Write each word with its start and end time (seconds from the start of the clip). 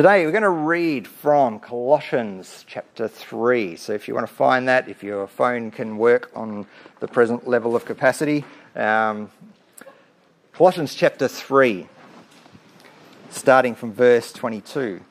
Today 0.00 0.24
we're 0.24 0.32
going 0.32 0.44
to 0.44 0.48
read 0.48 1.06
from 1.06 1.60
Colossians 1.60 2.64
chapter 2.66 3.06
3. 3.06 3.76
So 3.76 3.92
if 3.92 4.08
you 4.08 4.14
want 4.14 4.26
to 4.26 4.32
find 4.32 4.66
that, 4.66 4.88
if 4.88 5.02
your 5.02 5.26
phone 5.26 5.70
can 5.70 5.98
work 5.98 6.30
on 6.34 6.64
the 7.00 7.06
present 7.06 7.46
level 7.46 7.76
of 7.76 7.84
capacity, 7.84 8.46
um, 8.74 9.30
Colossians 10.54 10.94
chapter 10.94 11.28
3, 11.28 11.86
starting 13.28 13.74
from 13.74 13.92
verse 13.92 14.32
22. 14.32 15.02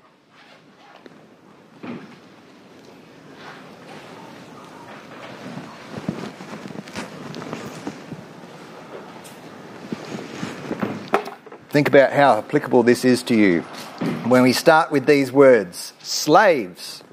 Think 11.69 11.87
about 11.87 12.11
how 12.11 12.39
applicable 12.39 12.81
this 12.81 13.05
is 13.05 13.21
to 13.21 13.35
you. 13.35 13.63
When 14.29 14.43
we 14.43 14.53
start 14.53 14.91
with 14.91 15.07
these 15.07 15.31
words 15.31 15.93
Slaves, 16.03 17.03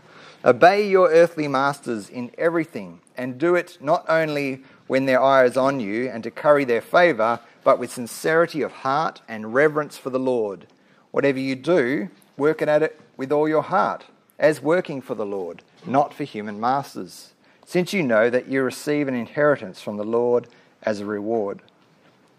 obey 0.45 0.87
your 0.87 1.09
earthly 1.09 1.48
masters 1.48 2.11
in 2.11 2.30
everything, 2.37 3.01
and 3.16 3.38
do 3.38 3.55
it 3.55 3.79
not 3.80 4.05
only 4.07 4.62
when 4.87 5.07
their 5.07 5.23
eye 5.23 5.47
is 5.47 5.57
on 5.57 5.80
you 5.80 6.10
and 6.10 6.23
to 6.24 6.30
curry 6.30 6.66
their 6.66 6.83
favour, 6.83 7.41
but 7.65 7.79
with 7.79 7.91
sincerity 7.91 8.60
of 8.60 8.71
heart 8.71 9.23
and 9.27 9.55
reverence 9.55 9.97
for 9.97 10.10
the 10.10 10.19
Lord. 10.19 10.66
Whatever 11.10 11.38
you 11.38 11.57
do, 11.57 12.10
work 12.37 12.60
at 12.60 12.83
it 12.83 13.01
with 13.16 13.33
all 13.33 13.48
your 13.48 13.62
heart, 13.62 14.05
as 14.38 14.60
working 14.60 15.01
for 15.01 15.15
the 15.15 15.24
Lord, 15.24 15.62
not 15.87 16.13
for 16.13 16.24
human 16.24 16.60
masters, 16.60 17.32
since 17.65 17.95
you 17.95 18.02
know 18.02 18.29
that 18.29 18.48
you 18.48 18.63
receive 18.63 19.09
an 19.09 19.15
inheritance 19.15 19.80
from 19.80 19.96
the 19.96 20.04
Lord 20.04 20.48
as 20.82 21.01
a 21.01 21.07
reward. 21.07 21.63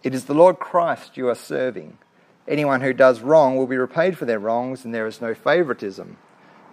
It 0.03 0.13
is 0.13 0.25
the 0.25 0.35
Lord 0.35 0.59
Christ 0.59 1.17
you 1.17 1.29
are 1.29 1.35
serving. 1.35 1.97
Anyone 2.47 2.81
who 2.81 2.93
does 2.93 3.19
wrong 3.19 3.57
will 3.57 3.67
be 3.67 3.77
repaid 3.77 4.17
for 4.17 4.25
their 4.25 4.39
wrongs, 4.39 4.85
and 4.85 4.93
there 4.93 5.07
is 5.07 5.21
no 5.21 5.33
favoritism. 5.33 6.17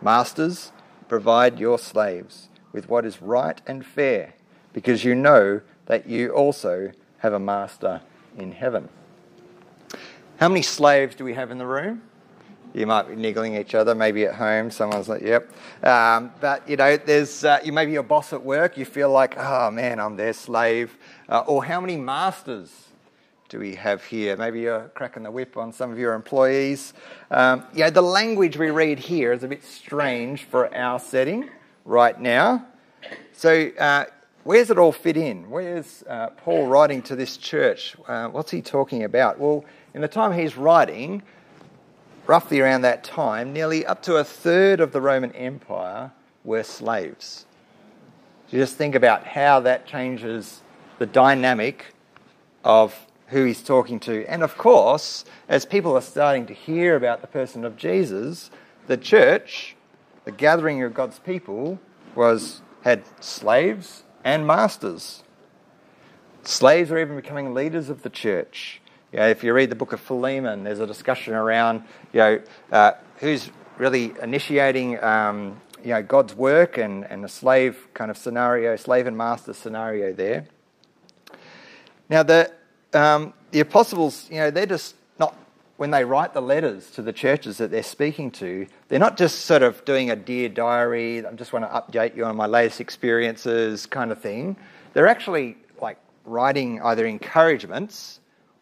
Masters, 0.00 0.70
provide 1.08 1.58
your 1.58 1.78
slaves 1.78 2.48
with 2.72 2.88
what 2.88 3.04
is 3.04 3.20
right 3.20 3.60
and 3.66 3.84
fair, 3.84 4.34
because 4.72 5.04
you 5.04 5.14
know 5.14 5.60
that 5.86 6.08
you 6.08 6.30
also 6.30 6.92
have 7.18 7.32
a 7.32 7.38
master 7.38 8.02
in 8.38 8.52
heaven. 8.52 8.88
How 10.38 10.48
many 10.48 10.62
slaves 10.62 11.14
do 11.16 11.24
we 11.24 11.34
have 11.34 11.50
in 11.50 11.58
the 11.58 11.66
room? 11.66 12.02
You 12.72 12.86
might 12.86 13.08
be 13.08 13.14
niggling 13.14 13.54
each 13.54 13.74
other, 13.74 13.94
maybe 13.94 14.24
at 14.24 14.34
home. 14.34 14.70
Someone's 14.70 15.08
like, 15.08 15.22
"Yep," 15.22 15.48
um, 15.84 16.32
but 16.40 16.68
you 16.68 16.76
know, 16.76 16.96
there's 16.96 17.44
uh, 17.44 17.60
you 17.64 17.72
maybe 17.72 17.92
your 17.92 18.02
boss 18.02 18.32
at 18.32 18.44
work. 18.44 18.76
You 18.76 18.84
feel 18.84 19.10
like, 19.10 19.36
"Oh 19.38 19.70
man, 19.70 20.00
I'm 20.00 20.16
their 20.16 20.32
slave." 20.32 20.96
Uh, 21.28 21.44
or 21.46 21.64
how 21.64 21.80
many 21.80 21.96
masters 21.96 22.70
do 23.54 23.60
we 23.60 23.76
have 23.76 24.02
here? 24.02 24.36
Maybe 24.36 24.62
you're 24.62 24.90
cracking 24.96 25.22
the 25.22 25.30
whip 25.30 25.56
on 25.56 25.72
some 25.72 25.92
of 25.92 25.96
your 25.96 26.14
employees. 26.14 26.92
Um, 27.30 27.64
know, 27.72 27.88
the 27.88 28.02
language 28.02 28.56
we 28.56 28.70
read 28.70 28.98
here 28.98 29.32
is 29.32 29.44
a 29.44 29.48
bit 29.48 29.62
strange 29.62 30.42
for 30.42 30.74
our 30.74 30.98
setting 30.98 31.48
right 31.84 32.20
now. 32.20 32.66
So, 33.32 33.70
uh, 33.78 34.06
where's 34.42 34.70
it 34.70 34.78
all 34.78 34.90
fit 34.90 35.16
in? 35.16 35.48
Where's 35.48 36.02
uh, 36.08 36.30
Paul 36.30 36.66
writing 36.66 37.00
to 37.02 37.14
this 37.14 37.36
church? 37.36 37.94
Uh, 38.08 38.26
what's 38.26 38.50
he 38.50 38.60
talking 38.60 39.04
about? 39.04 39.38
Well, 39.38 39.64
in 39.94 40.00
the 40.00 40.08
time 40.08 40.32
he's 40.32 40.56
writing, 40.56 41.22
roughly 42.26 42.60
around 42.60 42.82
that 42.82 43.04
time, 43.04 43.52
nearly 43.52 43.86
up 43.86 44.02
to 44.02 44.16
a 44.16 44.24
third 44.24 44.80
of 44.80 44.90
the 44.90 45.00
Roman 45.00 45.30
Empire 45.30 46.10
were 46.42 46.64
slaves. 46.64 47.46
You 48.50 48.58
just 48.58 48.74
think 48.74 48.96
about 48.96 49.24
how 49.24 49.60
that 49.60 49.86
changes 49.86 50.60
the 50.98 51.06
dynamic 51.06 51.94
of 52.64 52.98
who 53.34 53.44
he's 53.44 53.62
talking 53.62 53.98
to. 53.98 54.24
And 54.26 54.44
of 54.44 54.56
course, 54.56 55.24
as 55.48 55.66
people 55.66 55.96
are 55.96 56.00
starting 56.00 56.46
to 56.46 56.54
hear 56.54 56.94
about 56.94 57.20
the 57.20 57.26
person 57.26 57.64
of 57.64 57.76
Jesus, 57.76 58.48
the 58.86 58.96
church, 58.96 59.74
the 60.24 60.30
gathering 60.30 60.80
of 60.84 60.94
God's 60.94 61.18
people, 61.18 61.80
was 62.14 62.62
had 62.82 63.02
slaves 63.18 64.04
and 64.22 64.46
masters. 64.46 65.24
Slaves 66.44 66.90
were 66.90 67.00
even 67.00 67.16
becoming 67.16 67.54
leaders 67.54 67.90
of 67.90 68.02
the 68.02 68.08
church. 68.08 68.80
You 69.12 69.18
know, 69.18 69.28
if 69.28 69.42
you 69.42 69.52
read 69.52 69.68
the 69.68 69.74
book 69.74 69.92
of 69.92 70.00
Philemon, 70.00 70.62
there's 70.62 70.78
a 70.78 70.86
discussion 70.86 71.34
around 71.34 71.82
you 72.12 72.20
know 72.20 72.40
uh, 72.70 72.92
who's 73.16 73.50
really 73.78 74.12
initiating 74.22 75.02
um, 75.02 75.60
you 75.82 75.90
know 75.90 76.04
God's 76.04 76.36
work 76.36 76.78
and, 76.78 77.04
and 77.10 77.24
the 77.24 77.28
slave 77.28 77.88
kind 77.94 78.12
of 78.12 78.16
scenario, 78.16 78.76
slave 78.76 79.08
and 79.08 79.16
master 79.16 79.52
scenario 79.54 80.12
there. 80.12 80.46
Now 82.08 82.22
the 82.22 82.52
um, 82.94 83.32
the 83.50 83.60
apostles, 83.60 84.28
you 84.30 84.38
know, 84.38 84.50
they're 84.50 84.66
just 84.66 84.94
not, 85.18 85.36
when 85.76 85.90
they 85.90 86.04
write 86.04 86.34
the 86.34 86.42
letters 86.42 86.90
to 86.92 87.02
the 87.02 87.12
churches 87.12 87.58
that 87.58 87.70
they're 87.70 87.82
speaking 87.82 88.30
to, 88.32 88.66
they're 88.88 88.98
not 88.98 89.16
just 89.16 89.42
sort 89.42 89.62
of 89.62 89.84
doing 89.84 90.10
a 90.10 90.16
dear 90.16 90.48
diary, 90.48 91.24
I 91.24 91.32
just 91.32 91.52
want 91.52 91.64
to 91.64 91.68
update 91.68 92.16
you 92.16 92.24
on 92.24 92.36
my 92.36 92.46
latest 92.46 92.80
experiences 92.80 93.86
kind 93.86 94.12
of 94.12 94.20
thing. 94.20 94.56
They're 94.92 95.08
actually 95.08 95.56
like 95.80 95.98
writing 96.24 96.80
either 96.82 97.06
encouragements 97.06 98.20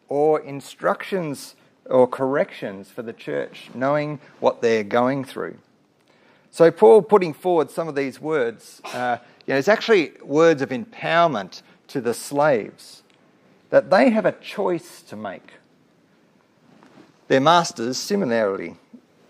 or 0.09 0.39
instructions 0.41 1.55
or 1.85 2.07
corrections 2.07 2.89
for 2.89 3.01
the 3.01 3.13
church, 3.13 3.69
knowing 3.73 4.19
what 4.39 4.61
they're 4.61 4.83
going 4.83 5.23
through. 5.23 5.57
So, 6.51 6.69
Paul 6.71 7.01
putting 7.01 7.33
forward 7.33 7.71
some 7.71 7.87
of 7.87 7.95
these 7.95 8.21
words, 8.21 8.79
uh, 8.93 9.17
you 9.47 9.53
know, 9.53 9.57
it's 9.57 9.67
actually 9.67 10.13
words 10.23 10.61
of 10.61 10.69
empowerment 10.69 11.61
to 11.87 11.99
the 11.99 12.13
slaves 12.13 13.02
that 13.73 13.89
they 13.89 14.11
have 14.11 14.27
a 14.27 14.31
choice 14.33 15.01
to 15.01 15.15
make. 15.15 15.53
Their 17.27 17.41
masters, 17.41 17.97
similarly, 17.97 18.75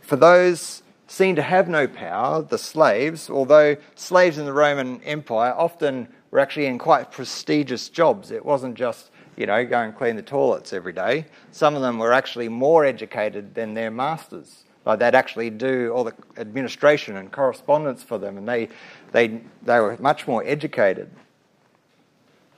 for 0.01 0.17
those 0.17 0.83
seen 1.07 1.37
to 1.37 1.41
have 1.41 1.69
no 1.69 1.87
power, 1.87 2.41
the 2.41 2.57
slaves, 2.57 3.29
although 3.29 3.77
slaves 3.95 4.37
in 4.37 4.43
the 4.43 4.51
Roman 4.51 5.01
Empire 5.03 5.53
often 5.57 6.09
were 6.29 6.39
actually 6.39 6.65
in 6.65 6.77
quite 6.77 7.09
prestigious 7.09 7.87
jobs. 7.87 8.31
It 8.31 8.43
wasn't 8.43 8.75
just, 8.75 9.11
you 9.37 9.45
know, 9.45 9.65
go 9.65 9.79
and 9.79 9.95
clean 9.95 10.17
the 10.17 10.21
toilets 10.21 10.73
every 10.73 10.91
day. 10.91 11.25
Some 11.53 11.73
of 11.75 11.81
them 11.81 11.97
were 11.97 12.11
actually 12.11 12.49
more 12.49 12.83
educated 12.83 13.55
than 13.55 13.73
their 13.73 13.91
masters. 13.91 14.65
Like 14.85 14.99
they'd 14.99 15.15
actually 15.15 15.51
do 15.51 15.93
all 15.95 16.03
the 16.03 16.15
administration 16.35 17.15
and 17.15 17.31
correspondence 17.31 18.03
for 18.03 18.17
them, 18.17 18.37
and 18.37 18.45
they, 18.45 18.67
they, 19.13 19.39
they 19.61 19.79
were 19.79 19.95
much 20.01 20.27
more 20.27 20.43
educated. 20.45 21.09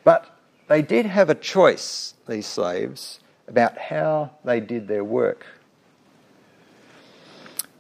But 0.04 0.35
they 0.68 0.82
did 0.82 1.06
have 1.06 1.30
a 1.30 1.36
choice, 1.36 2.14
these 2.28 2.48
slaves, 2.48 3.20
about 3.48 3.78
how 3.78 4.32
they 4.44 4.60
did 4.60 4.88
their 4.88 5.04
work. 5.04 5.46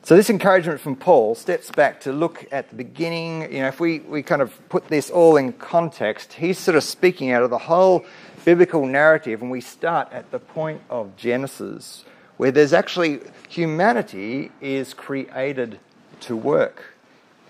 So, 0.03 0.15
this 0.15 0.29
encouragement 0.29 0.79
from 0.79 0.95
Paul 0.95 1.33
steps 1.33 1.71
back 1.71 1.99
to 2.01 2.13
look 2.13 2.45
at 2.51 2.69
the 2.69 2.75
beginning. 2.75 3.51
You 3.51 3.61
know, 3.61 3.69
if 3.69 3.79
we, 3.79 4.01
we 4.01 4.21
kind 4.21 4.43
of 4.43 4.69
put 4.69 4.87
this 4.87 5.09
all 5.09 5.35
in 5.35 5.53
context, 5.53 6.33
he's 6.33 6.59
sort 6.59 6.77
of 6.77 6.83
speaking 6.83 7.31
out 7.31 7.41
of 7.41 7.49
the 7.49 7.57
whole 7.57 8.05
biblical 8.45 8.85
narrative, 8.85 9.41
and 9.41 9.49
we 9.49 9.61
start 9.61 10.07
at 10.13 10.29
the 10.29 10.37
point 10.37 10.79
of 10.91 11.15
Genesis, 11.17 12.05
where 12.37 12.51
there's 12.51 12.71
actually 12.71 13.21
humanity 13.49 14.51
is 14.61 14.93
created 14.93 15.79
to 16.19 16.35
work, 16.35 16.93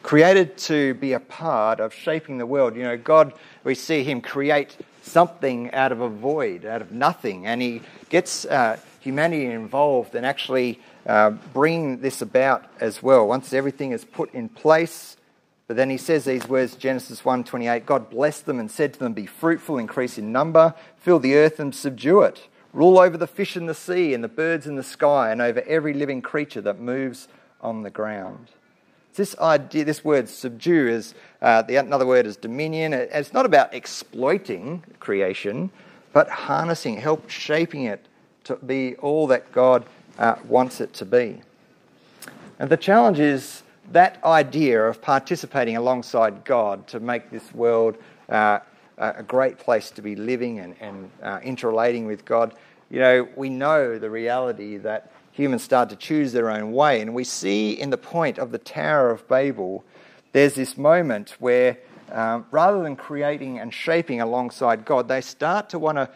created 0.02 0.58
to 0.58 0.94
be 0.94 1.12
a 1.12 1.20
part 1.20 1.82
of 1.82 1.94
shaping 1.94 2.38
the 2.38 2.46
world. 2.46 2.78
You 2.78 2.84
know, 2.84 2.98
God, 2.98 3.34
we 3.66 3.76
see 3.76 4.06
Him 4.06 4.22
create 4.22 4.78
something 5.06 5.72
out 5.74 5.92
of 5.92 6.02
a 6.02 6.10
void, 6.10 6.66
out 6.66 6.82
of 6.82 6.92
nothing. 6.92 7.46
And 7.46 7.62
he 7.62 7.82
gets 8.10 8.46
uh, 8.46 8.78
humanity 9.00 9.46
involved 9.46 10.16
and 10.16 10.26
actually 10.26 10.80
uh, 11.06 11.32
bring 11.54 12.02
this 12.02 12.22
about 12.22 12.66
as 12.80 13.04
well. 13.04 13.28
Once 13.28 13.54
everything 13.54 13.92
is 13.92 14.04
put 14.04 14.34
in 14.34 14.50
place, 14.50 15.16
but 15.68 15.78
then 15.78 15.90
he 15.90 15.98
says 15.98 16.26
these 16.26 16.48
words, 16.48 16.76
Genesis 16.76 17.22
1:28, 17.22 17.86
God 17.86 18.10
blessed 18.10 18.46
them 18.46 18.60
and 18.60 18.70
said 18.70 18.94
to 18.94 19.00
them, 19.00 19.14
Be 19.14 19.26
fruitful, 19.26 19.78
increase 19.78 20.18
in 20.18 20.32
number, 20.32 20.76
fill 20.98 21.20
the 21.20 21.36
earth 21.36 21.60
and 21.60 21.74
subdue 21.74 22.22
it. 22.22 22.48
Rule 22.74 23.00
over 23.00 23.18
the 23.18 23.28
fish 23.28 23.56
in 23.56 23.68
the 23.68 23.74
sea 23.74 24.14
and 24.14 24.24
the 24.24 24.28
birds 24.28 24.68
in 24.68 24.76
the 24.76 24.84
sky 24.84 25.32
and 25.32 25.42
over 25.42 25.62
every 25.62 25.94
living 25.94 26.22
creature 26.22 26.62
that 26.62 26.80
moves 26.80 27.28
on 27.62 27.84
the 27.84 27.90
ground. 27.90 28.50
This 29.16 29.38
idea, 29.40 29.86
this 29.86 30.04
word 30.04 30.28
subdue 30.28 30.88
is 30.88 31.14
uh, 31.42 31.62
the 31.62 31.78
another 31.78 32.06
word 32.06 32.26
is 32.26 32.36
dominion. 32.36 32.94
It's 32.94 33.34
not 33.34 33.46
about 33.46 33.74
exploiting 33.74 34.84
creation, 35.00 35.70
but 36.12 36.30
harnessing, 36.30 36.98
help 36.98 37.30
shaping 37.30 37.84
it 37.84 38.06
to 38.46 38.56
be 38.58 38.96
all 38.98 39.28
that 39.28 39.52
God 39.52 39.86
uh, 40.20 40.36
wants 40.48 40.82
it 40.82 40.94
to 40.96 41.06
be. 41.06 41.42
And 42.60 42.70
the 42.70 42.78
challenge 42.78 43.20
is 43.20 43.64
that 43.92 44.24
idea 44.24 44.84
of 44.84 45.02
participating 45.02 45.78
alongside 45.78 46.44
God 46.44 46.88
to 46.88 47.00
make 47.00 47.30
this 47.30 47.54
world 47.54 47.98
uh, 48.30 48.60
a 48.98 49.24
great 49.24 49.60
place 49.60 49.92
to 49.92 50.02
be 50.02 50.16
living 50.16 50.60
and, 50.60 50.76
and 50.80 51.12
uh, 51.22 51.40
interrelating 51.44 52.06
with 52.06 52.26
God. 52.26 52.56
You 52.90 53.00
know, 53.00 53.28
we 53.36 53.50
know 53.50 54.00
the 54.00 54.10
reality 54.10 54.78
that 54.78 55.12
humans 55.36 55.64
start 55.64 55.90
to 55.90 55.98
choose 55.98 56.32
their 56.32 56.50
own 56.50 56.72
way. 56.72 57.02
And 57.02 57.14
we 57.14 57.26
see 57.26 57.72
in 57.72 57.90
the 57.90 57.98
point 57.98 58.40
of 58.40 58.52
the 58.52 58.58
Tower 58.58 59.12
of 59.12 59.28
Babel, 59.28 59.84
there's 60.32 60.56
this 60.56 60.78
moment 60.78 61.36
where 61.40 61.78
um, 62.10 62.46
rather 62.52 62.82
than 62.82 62.96
creating 62.96 63.60
and 63.60 63.74
shaping 63.74 64.22
alongside 64.22 64.86
God, 64.86 65.10
they 65.10 65.20
start 65.20 65.70
to 65.70 65.80
want 65.80 65.98
to 65.98 66.10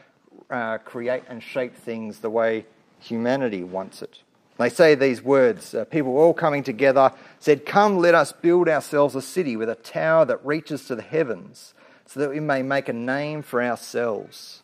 uh, 0.49 0.77
create 0.79 1.23
and 1.27 1.43
shape 1.43 1.75
things 1.75 2.19
the 2.19 2.29
way 2.29 2.65
humanity 2.99 3.61
wants 3.61 4.01
it. 4.01 4.19
They 4.57 4.69
say 4.69 4.95
these 4.95 5.21
words. 5.21 5.73
Uh, 5.73 5.83
people 5.83 6.17
all 6.17 6.33
coming 6.33 6.63
together 6.63 7.11
said, 7.39 7.65
Come, 7.65 7.97
let 7.97 8.15
us 8.15 8.31
build 8.31 8.69
ourselves 8.69 9.15
a 9.15 9.21
city 9.21 9.57
with 9.57 9.69
a 9.69 9.75
tower 9.75 10.23
that 10.25 10.45
reaches 10.45 10.85
to 10.85 10.95
the 10.95 11.01
heavens, 11.01 11.73
so 12.05 12.21
that 12.21 12.29
we 12.29 12.39
may 12.39 12.61
make 12.61 12.87
a 12.87 12.93
name 12.93 13.41
for 13.41 13.61
ourselves. 13.61 14.63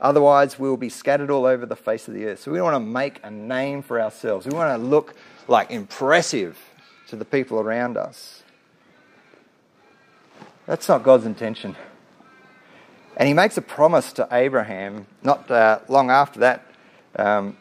Otherwise, 0.00 0.58
we'll 0.58 0.76
be 0.76 0.88
scattered 0.88 1.30
all 1.30 1.46
over 1.46 1.64
the 1.64 1.76
face 1.76 2.06
of 2.06 2.14
the 2.14 2.26
earth. 2.26 2.40
So 2.40 2.50
we 2.50 2.58
don't 2.58 2.72
want 2.72 2.84
to 2.84 2.90
make 2.90 3.20
a 3.22 3.30
name 3.30 3.82
for 3.82 4.00
ourselves. 4.00 4.46
We 4.46 4.54
want 4.54 4.78
to 4.78 4.86
look 4.86 5.14
like 5.48 5.70
impressive 5.70 6.58
to 7.08 7.16
the 7.16 7.24
people 7.24 7.60
around 7.60 7.96
us. 7.96 8.42
That's 10.66 10.88
not 10.88 11.02
God's 11.02 11.24
intention. 11.24 11.76
And 13.16 13.26
he 13.26 13.32
makes 13.32 13.56
a 13.56 13.62
promise 13.62 14.12
to 14.14 14.28
Abraham, 14.30 15.06
not 15.22 15.50
uh, 15.50 15.78
long 15.88 16.10
after 16.10 16.40
that, 16.40 16.66
um, 17.18 17.56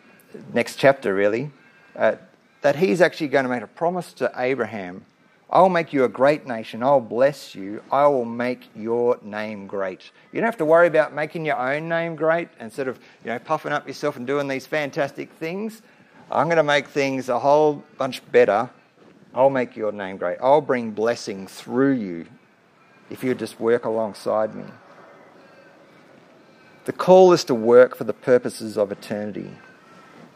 next 0.54 0.76
chapter 0.76 1.14
really, 1.14 1.52
uh, 1.96 2.16
that 2.62 2.76
he's 2.76 3.00
actually 3.00 3.30
going 3.30 3.46
to 3.46 3.50
make 3.50 3.62
a 3.62 3.68
promise 3.68 4.12
to 4.14 4.32
Abraham 4.36 5.06
I'll 5.50 5.70
make 5.70 5.94
you 5.94 6.04
a 6.04 6.10
great 6.10 6.48
nation. 6.48 6.82
I'll 6.82 7.00
bless 7.00 7.54
you. 7.54 7.84
I 7.92 8.08
will 8.08 8.26
make 8.26 8.68
your 8.76 9.20
name 9.22 9.68
great. 9.68 10.12
You 10.32 10.42
don't 10.42 10.48
have 10.48 10.58
to 10.58 10.66
worry 10.66 10.88
about 10.88 11.14
making 11.14 11.46
your 11.46 11.58
own 11.58 11.88
name 11.88 12.16
great 12.16 12.50
and 12.60 12.74
sort 12.74 12.88
of, 12.88 13.00
you 13.24 13.30
know, 13.30 13.40
puffing 13.40 13.72
up 13.72 13.88
yourself 13.88 14.18
and 14.18 14.26
doing 14.26 14.48
these 14.48 14.66
fantastic 14.66 15.32
things. 15.34 15.82
I'm 16.32 16.48
going 16.48 16.58
to 16.58 16.64
make 16.64 16.88
things 16.88 17.30
a 17.30 17.40
whole 17.40 17.84
bunch 17.98 18.22
better. 18.32 18.70
I'll 19.34 19.52
make 19.52 19.76
your 19.76 19.92
name 19.92 20.18
great. 20.18 20.40
I'll 20.42 20.62
bring 20.62 20.92
blessing 20.92 21.46
through 21.46 21.94
you 21.94 22.26
if 23.10 23.24
you 23.24 23.36
just 23.36 23.60
work 23.60 23.86
alongside 23.86 24.56
me. 24.56 24.64
The 26.86 26.94
call 26.94 27.34
is 27.34 27.44
to 27.46 27.56
work 27.56 27.96
for 27.96 28.04
the 28.04 28.14
purposes 28.14 28.78
of 28.78 28.92
eternity. 28.92 29.52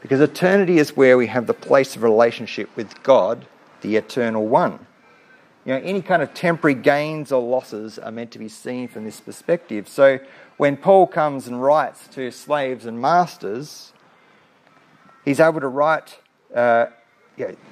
Because 0.02 0.22
eternity 0.22 0.78
is 0.78 0.96
where 0.96 1.18
we 1.18 1.28
have 1.28 1.48
the 1.48 1.54
place 1.54 1.96
of 1.96 2.04
relationship 2.04 2.70
with 2.76 3.02
God, 3.04 3.46
the 3.82 3.96
eternal 3.96 4.48
one. 4.48 4.86
You 5.66 5.74
know, 5.74 5.82
any 5.84 6.02
kind 6.02 6.22
of 6.22 6.34
temporary 6.34 6.76
gains 6.76 7.32
or 7.32 7.42
losses 7.42 8.00
are 8.00 8.12
meant 8.12 8.32
to 8.32 8.40
be 8.40 8.48
seen 8.48 8.88
from 8.88 9.04
this 9.04 9.20
perspective. 9.20 9.88
So 9.88 10.20
when 10.58 10.78
Paul 10.78 11.06
comes 11.06 11.48
and 11.48 11.62
writes 11.62 12.08
to 12.10 12.32
slaves 12.32 12.86
and 12.86 13.00
masters, 13.00 13.94
he's 15.26 15.40
able 15.40 15.60
to 15.60 15.68
write, 15.68 16.18
uh, 16.56 16.88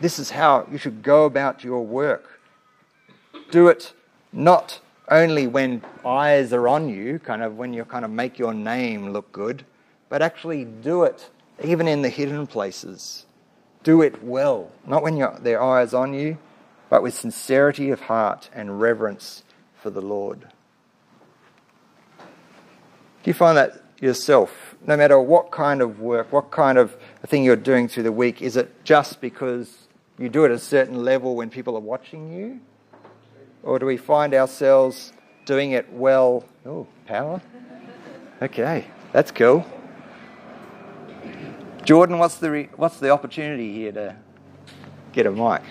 this 0.01 0.19
is 0.19 0.31
how 0.31 0.67
you 0.71 0.77
should 0.77 1.01
go 1.01 1.25
about 1.25 1.63
your 1.63 1.85
work. 1.85 2.39
Do 3.51 3.67
it 3.67 3.93
not 4.31 4.79
only 5.09 5.47
when 5.47 5.81
eyes 6.05 6.51
are 6.51 6.67
on 6.67 6.89
you, 6.89 7.19
kind 7.19 7.41
of 7.41 7.57
when 7.57 7.73
you 7.73 7.85
kind 7.85 8.03
of 8.03 8.11
make 8.11 8.37
your 8.37 8.53
name 8.53 9.11
look 9.11 9.31
good, 9.31 9.65
but 10.09 10.21
actually 10.21 10.65
do 10.65 11.03
it 11.03 11.29
even 11.63 11.87
in 11.87 12.01
the 12.01 12.09
hidden 12.09 12.45
places. 12.45 13.25
Do 13.83 14.01
it 14.01 14.21
well, 14.21 14.71
not 14.85 15.01
when 15.01 15.15
your, 15.15 15.37
their 15.39 15.61
eyes 15.61 15.93
on 15.93 16.13
you, 16.13 16.37
but 16.89 17.03
with 17.03 17.13
sincerity 17.13 17.89
of 17.89 18.01
heart 18.01 18.49
and 18.53 18.79
reverence 18.79 19.43
for 19.75 19.89
the 19.89 20.01
Lord. 20.01 20.47
Do 22.19 23.29
you 23.31 23.33
find 23.33 23.57
that 23.57 23.83
yourself? 23.99 24.75
No 24.85 24.95
matter 24.95 25.19
what 25.19 25.51
kind 25.51 25.81
of 25.81 25.99
work, 25.99 26.31
what 26.31 26.51
kind 26.51 26.77
of 26.77 26.95
thing 27.25 27.43
you're 27.43 27.55
doing 27.55 27.87
through 27.87 28.03
the 28.03 28.11
week, 28.11 28.41
is 28.41 28.55
it 28.55 28.83
just 28.83 29.19
because 29.19 29.87
you 30.17 30.29
do 30.29 30.45
it 30.45 30.51
at 30.51 30.51
a 30.51 30.59
certain 30.59 31.03
level 31.03 31.35
when 31.35 31.49
people 31.49 31.75
are 31.75 31.81
watching 31.81 32.31
you? 32.31 32.59
Or 33.63 33.79
do 33.79 33.85
we 33.85 33.97
find 33.97 34.33
ourselves 34.33 35.11
doing 35.45 35.71
it 35.71 35.91
well? 35.91 36.45
Oh, 36.65 36.87
power? 37.05 37.41
Okay, 38.41 38.85
that's 39.11 39.31
cool. 39.31 39.65
Jordan, 41.83 42.17
what's 42.17 42.35
the, 42.35 42.51
re- 42.51 42.69
what's 42.75 42.99
the 42.99 43.09
opportunity 43.09 43.73
here 43.73 43.91
to 43.91 44.15
get 45.11 45.25
a 45.25 45.31
mic? 45.31 45.61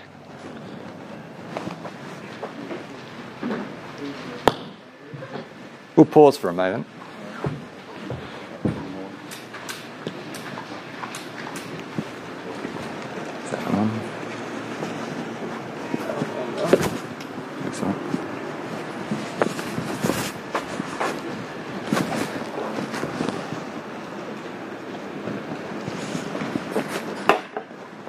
We'll 5.97 6.05
pause 6.05 6.37
for 6.37 6.51
a 6.51 6.53
moment. 6.53 6.87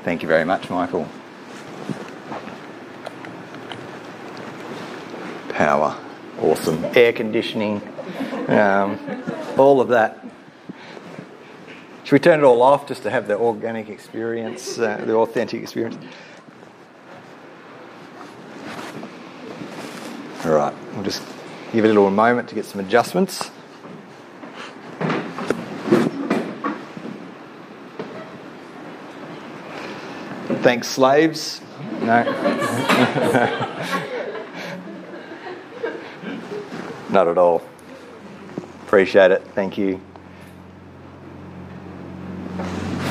Thank 0.03 0.21
you 0.21 0.27
very 0.27 0.45
much, 0.45 0.69
Michael. 0.69 1.07
Power 5.49 5.97
awesome. 6.39 6.86
Air 6.97 7.13
conditioning, 7.13 7.79
um, 8.47 8.97
all 9.55 9.79
of 9.79 9.89
that. 9.89 10.25
Should 12.03 12.11
we 12.11 12.17
turn 12.17 12.39
it 12.39 12.43
all 12.43 12.63
off 12.63 12.87
just 12.87 13.03
to 13.03 13.11
have 13.11 13.27
the 13.27 13.37
organic 13.37 13.87
experience, 13.87 14.79
uh, 14.79 14.97
the 15.05 15.13
authentic 15.13 15.61
experience? 15.61 15.95
All 20.43 20.53
right, 20.53 20.73
we'll 20.95 21.03
just 21.03 21.21
give 21.71 21.85
it 21.85 21.89
a 21.89 21.93
little 21.93 22.09
moment 22.09 22.49
to 22.49 22.55
get 22.55 22.65
some 22.65 22.81
adjustments. 22.81 23.51
Thanks, 30.63 30.87
slaves. 30.87 31.61
No. 32.01 33.73
Not 37.09 37.27
at 37.27 37.37
all. 37.37 37.61
Appreciate 38.85 39.31
it. 39.31 39.41
Thank 39.55 39.77
you. 39.77 40.01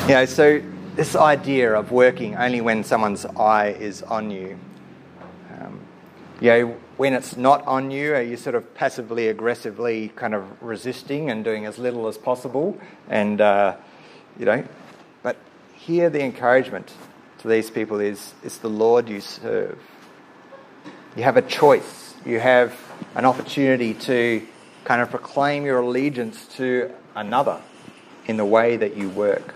You 0.07 0.13
know, 0.13 0.25
so 0.25 0.61
this 0.95 1.15
idea 1.15 1.73
of 1.73 1.91
working 1.91 2.35
only 2.35 2.61
when 2.61 2.83
someone's 2.83 3.25
eye 3.25 3.75
is 3.79 4.03
on 4.03 4.31
you. 4.31 4.57
Um, 5.59 5.79
you 6.39 6.49
know, 6.49 6.77
when 6.97 7.13
it's 7.13 7.37
not 7.37 7.65
on 7.67 7.91
you, 7.91 8.13
are 8.13 8.21
you 8.21 8.37
sort 8.37 8.55
of 8.55 8.73
passively, 8.73 9.27
aggressively 9.27 10.09
kind 10.15 10.33
of 10.33 10.45
resisting 10.61 11.29
and 11.29 11.43
doing 11.43 11.65
as 11.65 11.77
little 11.77 12.07
as 12.07 12.17
possible? 12.17 12.79
And, 13.09 13.41
uh, 13.41 13.75
you 14.39 14.45
know, 14.45 14.63
but 15.23 15.37
here 15.75 16.09
the 16.09 16.23
encouragement 16.23 16.93
to 17.39 17.47
these 17.47 17.69
people 17.69 17.99
is 17.99 18.33
it's 18.43 18.57
the 18.57 18.69
Lord 18.69 19.09
you 19.09 19.21
serve. 19.21 19.79
You 21.15 21.23
have 21.23 21.37
a 21.37 21.41
choice. 21.41 22.13
You 22.25 22.39
have 22.39 22.86
an 23.15 23.25
opportunity 23.25 23.93
to 23.93 24.45
kind 24.83 25.01
of 25.01 25.09
proclaim 25.09 25.65
your 25.65 25.79
allegiance 25.79 26.45
to 26.55 26.91
another 27.15 27.61
in 28.25 28.37
the 28.37 28.45
way 28.45 28.77
that 28.77 28.95
you 28.95 29.09
work. 29.09 29.55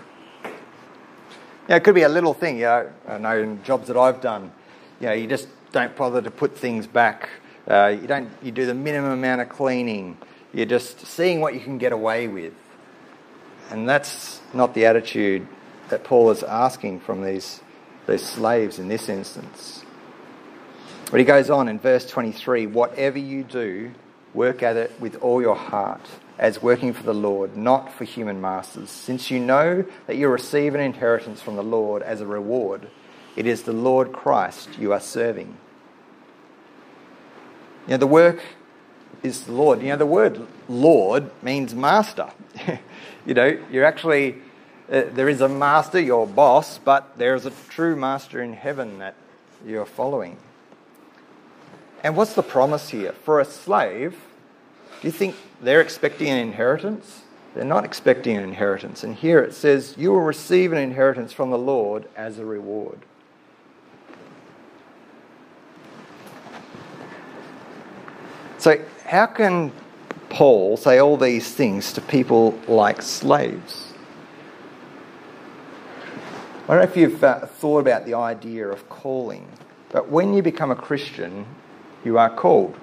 Yeah, 1.68 1.76
it 1.76 1.84
could 1.84 1.94
be 1.94 2.02
a 2.02 2.08
little 2.08 2.34
thing. 2.34 2.56
You 2.56 2.64
know, 2.64 2.92
I 3.08 3.18
know 3.18 3.38
in 3.38 3.62
jobs 3.62 3.88
that 3.88 3.96
I've 3.96 4.20
done, 4.20 4.52
you 5.00 5.06
know, 5.06 5.12
you 5.12 5.26
just 5.26 5.48
don't 5.70 5.94
bother 5.96 6.20
to 6.20 6.30
put 6.30 6.56
things 6.56 6.86
back. 6.86 7.28
Uh, 7.68 7.96
you 8.00 8.06
don't. 8.06 8.28
You 8.42 8.50
do 8.50 8.66
the 8.66 8.74
minimum 8.74 9.12
amount 9.12 9.40
of 9.40 9.48
cleaning. 9.48 10.18
You're 10.52 10.66
just 10.66 11.06
seeing 11.06 11.40
what 11.40 11.54
you 11.54 11.60
can 11.60 11.78
get 11.78 11.92
away 11.92 12.28
with, 12.28 12.52
and 13.70 13.88
that's 13.88 14.40
not 14.52 14.74
the 14.74 14.86
attitude 14.86 15.46
that 15.88 16.04
Paul 16.04 16.30
is 16.30 16.42
asking 16.42 17.00
from 17.00 17.22
these 17.22 17.60
these 18.06 18.24
slaves 18.24 18.78
in 18.78 18.88
this 18.88 19.08
instance. 19.08 19.84
But 21.12 21.20
he 21.20 21.26
goes 21.26 21.50
on 21.50 21.68
in 21.68 21.78
verse 21.78 22.06
23 22.06 22.68
whatever 22.68 23.18
you 23.18 23.44
do, 23.44 23.92
work 24.32 24.62
at 24.62 24.78
it 24.78 24.98
with 24.98 25.16
all 25.16 25.42
your 25.42 25.54
heart, 25.54 26.00
as 26.38 26.62
working 26.62 26.94
for 26.94 27.02
the 27.02 27.12
Lord, 27.12 27.54
not 27.54 27.92
for 27.92 28.04
human 28.04 28.40
masters, 28.40 28.88
since 28.88 29.30
you 29.30 29.38
know 29.38 29.84
that 30.06 30.16
you 30.16 30.26
receive 30.28 30.74
an 30.74 30.80
inheritance 30.80 31.42
from 31.42 31.56
the 31.56 31.62
Lord 31.62 32.00
as 32.00 32.22
a 32.22 32.26
reward. 32.26 32.88
It 33.36 33.46
is 33.46 33.64
the 33.64 33.74
Lord 33.74 34.14
Christ 34.14 34.78
you 34.78 34.94
are 34.94 35.00
serving. 35.00 35.58
You 37.86 37.90
know, 37.90 37.96
the 37.98 38.06
work 38.06 38.42
is 39.22 39.44
the 39.44 39.52
Lord. 39.52 39.82
You 39.82 39.88
know, 39.88 39.96
the 39.96 40.06
word 40.06 40.46
Lord 40.66 41.30
means 41.42 41.74
master. 41.74 42.30
you 43.26 43.34
know, 43.34 43.60
you're 43.70 43.84
actually, 43.84 44.36
uh, 44.90 45.02
there 45.12 45.28
is 45.28 45.42
a 45.42 45.48
master, 45.48 46.00
your 46.00 46.26
boss, 46.26 46.78
but 46.78 47.18
there 47.18 47.34
is 47.34 47.44
a 47.44 47.52
true 47.68 47.96
master 47.96 48.42
in 48.42 48.54
heaven 48.54 48.98
that 49.00 49.14
you're 49.62 49.84
following. 49.84 50.38
And 52.02 52.16
what's 52.16 52.34
the 52.34 52.42
promise 52.42 52.88
here? 52.88 53.12
For 53.12 53.40
a 53.40 53.44
slave, 53.44 54.16
do 55.00 55.08
you 55.08 55.12
think 55.12 55.36
they're 55.60 55.80
expecting 55.80 56.28
an 56.28 56.38
inheritance? 56.38 57.22
They're 57.54 57.64
not 57.64 57.84
expecting 57.84 58.36
an 58.36 58.44
inheritance. 58.44 59.04
And 59.04 59.14
here 59.14 59.40
it 59.40 59.54
says, 59.54 59.94
You 59.98 60.10
will 60.10 60.20
receive 60.20 60.72
an 60.72 60.78
inheritance 60.78 61.32
from 61.32 61.50
the 61.50 61.58
Lord 61.58 62.08
as 62.16 62.38
a 62.38 62.44
reward. 62.44 63.00
So, 68.58 68.80
how 69.04 69.26
can 69.26 69.72
Paul 70.28 70.76
say 70.76 70.98
all 70.98 71.16
these 71.16 71.52
things 71.52 71.92
to 71.94 72.00
people 72.00 72.58
like 72.68 73.02
slaves? 73.02 73.92
I 76.64 76.76
don't 76.76 76.76
know 76.76 76.82
if 76.82 76.96
you've 76.96 77.22
uh, 77.22 77.46
thought 77.46 77.80
about 77.80 78.06
the 78.06 78.14
idea 78.14 78.68
of 78.68 78.88
calling, 78.88 79.46
but 79.90 80.08
when 80.08 80.32
you 80.32 80.42
become 80.42 80.70
a 80.70 80.76
Christian, 80.76 81.44
you 82.04 82.18
are 82.18 82.30
called. 82.30 82.76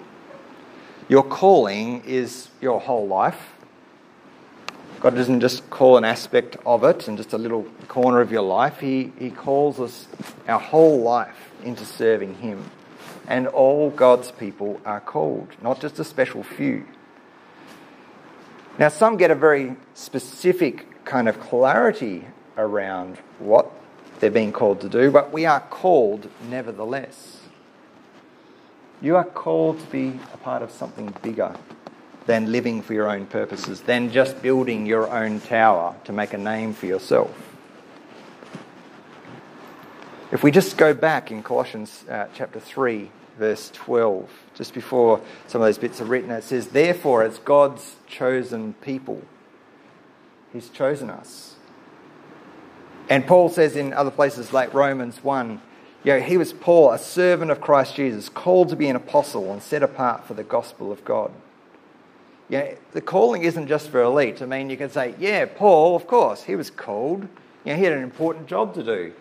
Your 1.07 1.23
calling 1.23 2.03
is 2.05 2.49
your 2.61 2.79
whole 2.79 3.07
life. 3.07 3.53
God 4.99 5.15
doesn't 5.15 5.39
just 5.39 5.69
call 5.69 5.97
an 5.97 6.03
aspect 6.03 6.57
of 6.65 6.83
it 6.83 7.07
and 7.07 7.17
just 7.17 7.33
a 7.33 7.37
little 7.37 7.63
corner 7.87 8.19
of 8.19 8.31
your 8.31 8.41
life. 8.41 8.79
He, 8.79 9.13
he 9.17 9.31
calls 9.31 9.79
us 9.79 10.07
our 10.47 10.59
whole 10.59 11.01
life 11.01 11.51
into 11.63 11.85
serving 11.85 12.35
Him. 12.35 12.69
And 13.27 13.47
all 13.47 13.91
God's 13.91 14.31
people 14.31 14.81
are 14.85 14.99
called, 14.99 15.47
not 15.61 15.79
just 15.79 15.99
a 15.99 16.03
special 16.03 16.43
few. 16.43 16.85
Now, 18.77 18.89
some 18.89 19.17
get 19.17 19.31
a 19.31 19.35
very 19.35 19.75
specific 19.93 21.03
kind 21.05 21.29
of 21.29 21.39
clarity 21.39 22.25
around 22.57 23.17
what 23.39 23.71
they're 24.19 24.31
being 24.31 24.51
called 24.51 24.81
to 24.81 24.89
do, 24.89 25.11
but 25.11 25.31
we 25.31 25.45
are 25.45 25.59
called 25.59 26.29
nevertheless. 26.49 27.38
You 29.01 29.15
are 29.15 29.23
called 29.23 29.79
to 29.79 29.85
be 29.87 30.19
a 30.33 30.37
part 30.37 30.61
of 30.61 30.71
something 30.71 31.13
bigger 31.21 31.55
than 32.25 32.51
living 32.51 32.81
for 32.81 32.93
your 32.93 33.09
own 33.09 33.25
purposes, 33.25 33.81
than 33.81 34.11
just 34.11 34.41
building 34.41 34.85
your 34.85 35.09
own 35.09 35.39
tower 35.39 35.95
to 36.03 36.11
make 36.11 36.33
a 36.33 36.37
name 36.37 36.73
for 36.73 36.85
yourself. 36.85 37.31
If 40.31 40.43
we 40.43 40.51
just 40.51 40.77
go 40.77 40.93
back 40.93 41.31
in 41.31 41.41
Colossians 41.41 42.03
uh, 42.09 42.27
chapter 42.35 42.59
3, 42.59 43.09
verse 43.39 43.71
12, 43.73 44.29
just 44.53 44.73
before 44.73 45.21
some 45.47 45.61
of 45.61 45.65
those 45.65 45.77
bits 45.77 46.01
are 46.01 46.05
written, 46.05 46.29
it 46.29 46.43
says, 46.43 46.67
Therefore, 46.67 47.23
as 47.23 47.39
God's 47.39 47.95
chosen 48.05 48.73
people, 48.73 49.23
He's 50.51 50.69
chosen 50.69 51.09
us. 51.09 51.55
And 53.09 53.25
Paul 53.25 53.49
says 53.49 53.75
in 53.75 53.93
other 53.93 54.11
places 54.11 54.53
like 54.53 54.73
Romans 54.73 55.23
1, 55.23 55.61
you 56.03 56.13
know, 56.13 56.19
he 56.19 56.37
was 56.37 56.53
Paul, 56.53 56.91
a 56.91 56.97
servant 56.97 57.51
of 57.51 57.59
Christ 57.59 57.95
Jesus, 57.95 58.29
called 58.29 58.69
to 58.69 58.75
be 58.75 58.87
an 58.87 58.95
apostle 58.95 59.51
and 59.51 59.61
set 59.61 59.83
apart 59.83 60.25
for 60.25 60.33
the 60.33 60.43
gospel 60.43 60.91
of 60.91 61.03
God. 61.03 61.31
You 62.47 62.57
know, 62.59 62.77
the 62.93 63.01
calling 63.01 63.43
isn't 63.43 63.67
just 63.67 63.89
for 63.89 64.01
elite. 64.01 64.41
I 64.41 64.45
mean, 64.45 64.69
you 64.69 64.77
can 64.77 64.89
say, 64.89 65.13
yeah, 65.19 65.45
Paul, 65.45 65.95
of 65.95 66.07
course, 66.07 66.43
he 66.43 66.55
was 66.55 66.71
called. 66.71 67.23
You 67.65 67.73
know, 67.73 67.75
he 67.75 67.83
had 67.83 67.93
an 67.93 68.03
important 68.03 68.47
job 68.47 68.73
to 68.75 68.83
do. 68.83 69.13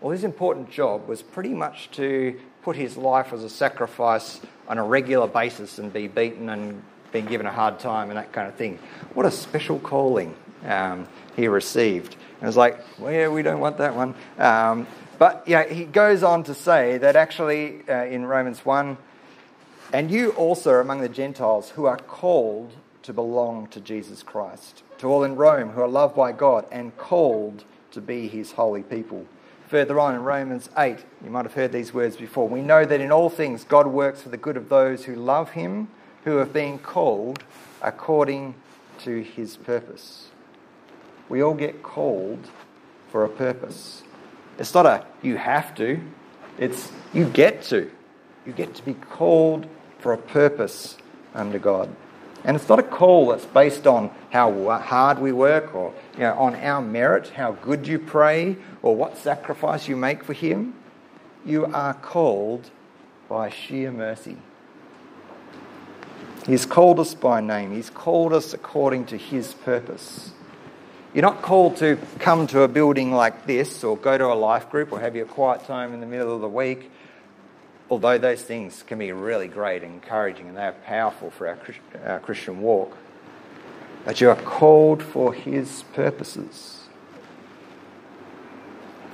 Well, 0.00 0.10
his 0.10 0.24
important 0.24 0.70
job 0.70 1.08
was 1.08 1.22
pretty 1.22 1.54
much 1.54 1.90
to 1.92 2.38
put 2.62 2.76
his 2.76 2.96
life 2.96 3.32
as 3.32 3.44
a 3.44 3.48
sacrifice 3.48 4.40
on 4.68 4.78
a 4.78 4.84
regular 4.84 5.28
basis 5.28 5.78
and 5.78 5.92
be 5.92 6.08
beaten 6.08 6.50
and 6.50 6.82
being 7.12 7.26
given 7.26 7.46
a 7.46 7.52
hard 7.52 7.78
time 7.78 8.10
and 8.10 8.18
that 8.18 8.32
kind 8.32 8.48
of 8.48 8.54
thing. 8.56 8.78
What 9.14 9.24
a 9.24 9.30
special 9.30 9.78
calling 9.78 10.34
um, 10.64 11.06
he 11.34 11.48
received. 11.48 12.16
And 12.40 12.48
it's 12.48 12.56
like, 12.56 12.78
well, 12.98 13.12
yeah, 13.12 13.28
we 13.28 13.42
don't 13.42 13.60
want 13.60 13.78
that 13.78 13.94
one. 13.94 14.14
Um, 14.38 14.86
but 15.18 15.44
yeah, 15.46 15.64
he 15.64 15.84
goes 15.84 16.22
on 16.22 16.44
to 16.44 16.54
say 16.54 16.98
that 16.98 17.16
actually 17.16 17.82
uh, 17.88 18.04
in 18.04 18.26
Romans 18.26 18.64
1, 18.64 18.96
and 19.92 20.10
you 20.10 20.30
also 20.32 20.80
among 20.80 21.00
the 21.00 21.08
Gentiles 21.08 21.70
who 21.70 21.86
are 21.86 21.98
called 21.98 22.72
to 23.02 23.12
belong 23.12 23.68
to 23.68 23.80
Jesus 23.80 24.22
Christ, 24.22 24.82
to 24.98 25.06
all 25.06 25.22
in 25.22 25.36
Rome 25.36 25.70
who 25.70 25.80
are 25.80 25.88
loved 25.88 26.16
by 26.16 26.32
God 26.32 26.66
and 26.72 26.96
called 26.96 27.64
to 27.92 28.00
be 28.00 28.28
his 28.28 28.52
holy 28.52 28.82
people. 28.82 29.26
Further 29.68 29.98
on 29.98 30.14
in 30.14 30.22
Romans 30.22 30.68
8, 30.76 30.98
you 31.24 31.30
might 31.30 31.44
have 31.44 31.54
heard 31.54 31.72
these 31.72 31.94
words 31.94 32.16
before. 32.16 32.48
We 32.48 32.62
know 32.62 32.84
that 32.84 33.00
in 33.00 33.10
all 33.10 33.30
things 33.30 33.64
God 33.64 33.86
works 33.86 34.22
for 34.22 34.28
the 34.28 34.36
good 34.36 34.56
of 34.56 34.68
those 34.68 35.04
who 35.04 35.14
love 35.14 35.50
him, 35.50 35.88
who 36.24 36.36
have 36.36 36.52
been 36.52 36.78
called 36.78 37.42
according 37.82 38.54
to 39.00 39.22
his 39.22 39.56
purpose. 39.56 40.28
We 41.28 41.42
all 41.42 41.54
get 41.54 41.82
called 41.82 42.48
for 43.10 43.24
a 43.24 43.28
purpose. 43.28 44.02
It's 44.58 44.74
not 44.74 44.86
a 44.86 45.04
you 45.22 45.36
have 45.36 45.74
to, 45.76 46.00
it's 46.58 46.90
you 47.12 47.24
get 47.26 47.62
to. 47.64 47.90
You 48.46 48.52
get 48.52 48.74
to 48.76 48.82
be 48.84 48.94
called 48.94 49.66
for 49.98 50.12
a 50.12 50.18
purpose 50.18 50.96
under 51.34 51.58
God. 51.58 51.94
And 52.44 52.56
it's 52.56 52.68
not 52.68 52.78
a 52.78 52.84
call 52.84 53.28
that's 53.28 53.44
based 53.44 53.88
on 53.88 54.10
how 54.30 54.70
hard 54.78 55.18
we 55.18 55.32
work 55.32 55.74
or 55.74 55.92
you 56.14 56.20
know, 56.20 56.34
on 56.34 56.54
our 56.54 56.80
merit, 56.80 57.30
how 57.30 57.52
good 57.52 57.88
you 57.88 57.98
pray, 57.98 58.56
or 58.82 58.94
what 58.94 59.18
sacrifice 59.18 59.88
you 59.88 59.96
make 59.96 60.22
for 60.22 60.32
Him. 60.32 60.74
You 61.44 61.66
are 61.66 61.94
called 61.94 62.70
by 63.28 63.50
sheer 63.50 63.90
mercy. 63.90 64.36
He's 66.46 66.64
called 66.64 67.00
us 67.00 67.14
by 67.14 67.40
name, 67.40 67.72
He's 67.72 67.90
called 67.90 68.32
us 68.32 68.54
according 68.54 69.06
to 69.06 69.16
His 69.16 69.52
purpose. 69.52 70.30
You're 71.16 71.22
not 71.22 71.40
called 71.40 71.78
to 71.78 71.98
come 72.18 72.46
to 72.48 72.60
a 72.60 72.68
building 72.68 73.10
like 73.10 73.46
this 73.46 73.82
or 73.82 73.96
go 73.96 74.18
to 74.18 74.26
a 74.26 74.34
life 74.34 74.68
group 74.68 74.92
or 74.92 75.00
have 75.00 75.16
your 75.16 75.24
quiet 75.24 75.64
time 75.64 75.94
in 75.94 76.00
the 76.00 76.06
middle 76.06 76.34
of 76.34 76.42
the 76.42 76.48
week, 76.48 76.90
although 77.88 78.18
those 78.18 78.42
things 78.42 78.82
can 78.82 78.98
be 78.98 79.10
really 79.12 79.48
great 79.48 79.82
and 79.82 79.94
encouraging 79.94 80.48
and 80.48 80.58
they 80.58 80.64
are 80.64 80.72
powerful 80.72 81.30
for 81.30 81.48
our, 81.48 81.58
our 82.04 82.20
Christian 82.20 82.60
walk. 82.60 82.94
But 84.04 84.20
you 84.20 84.28
are 84.28 84.36
called 84.36 85.02
for 85.02 85.32
His 85.32 85.84
purposes. 85.94 86.82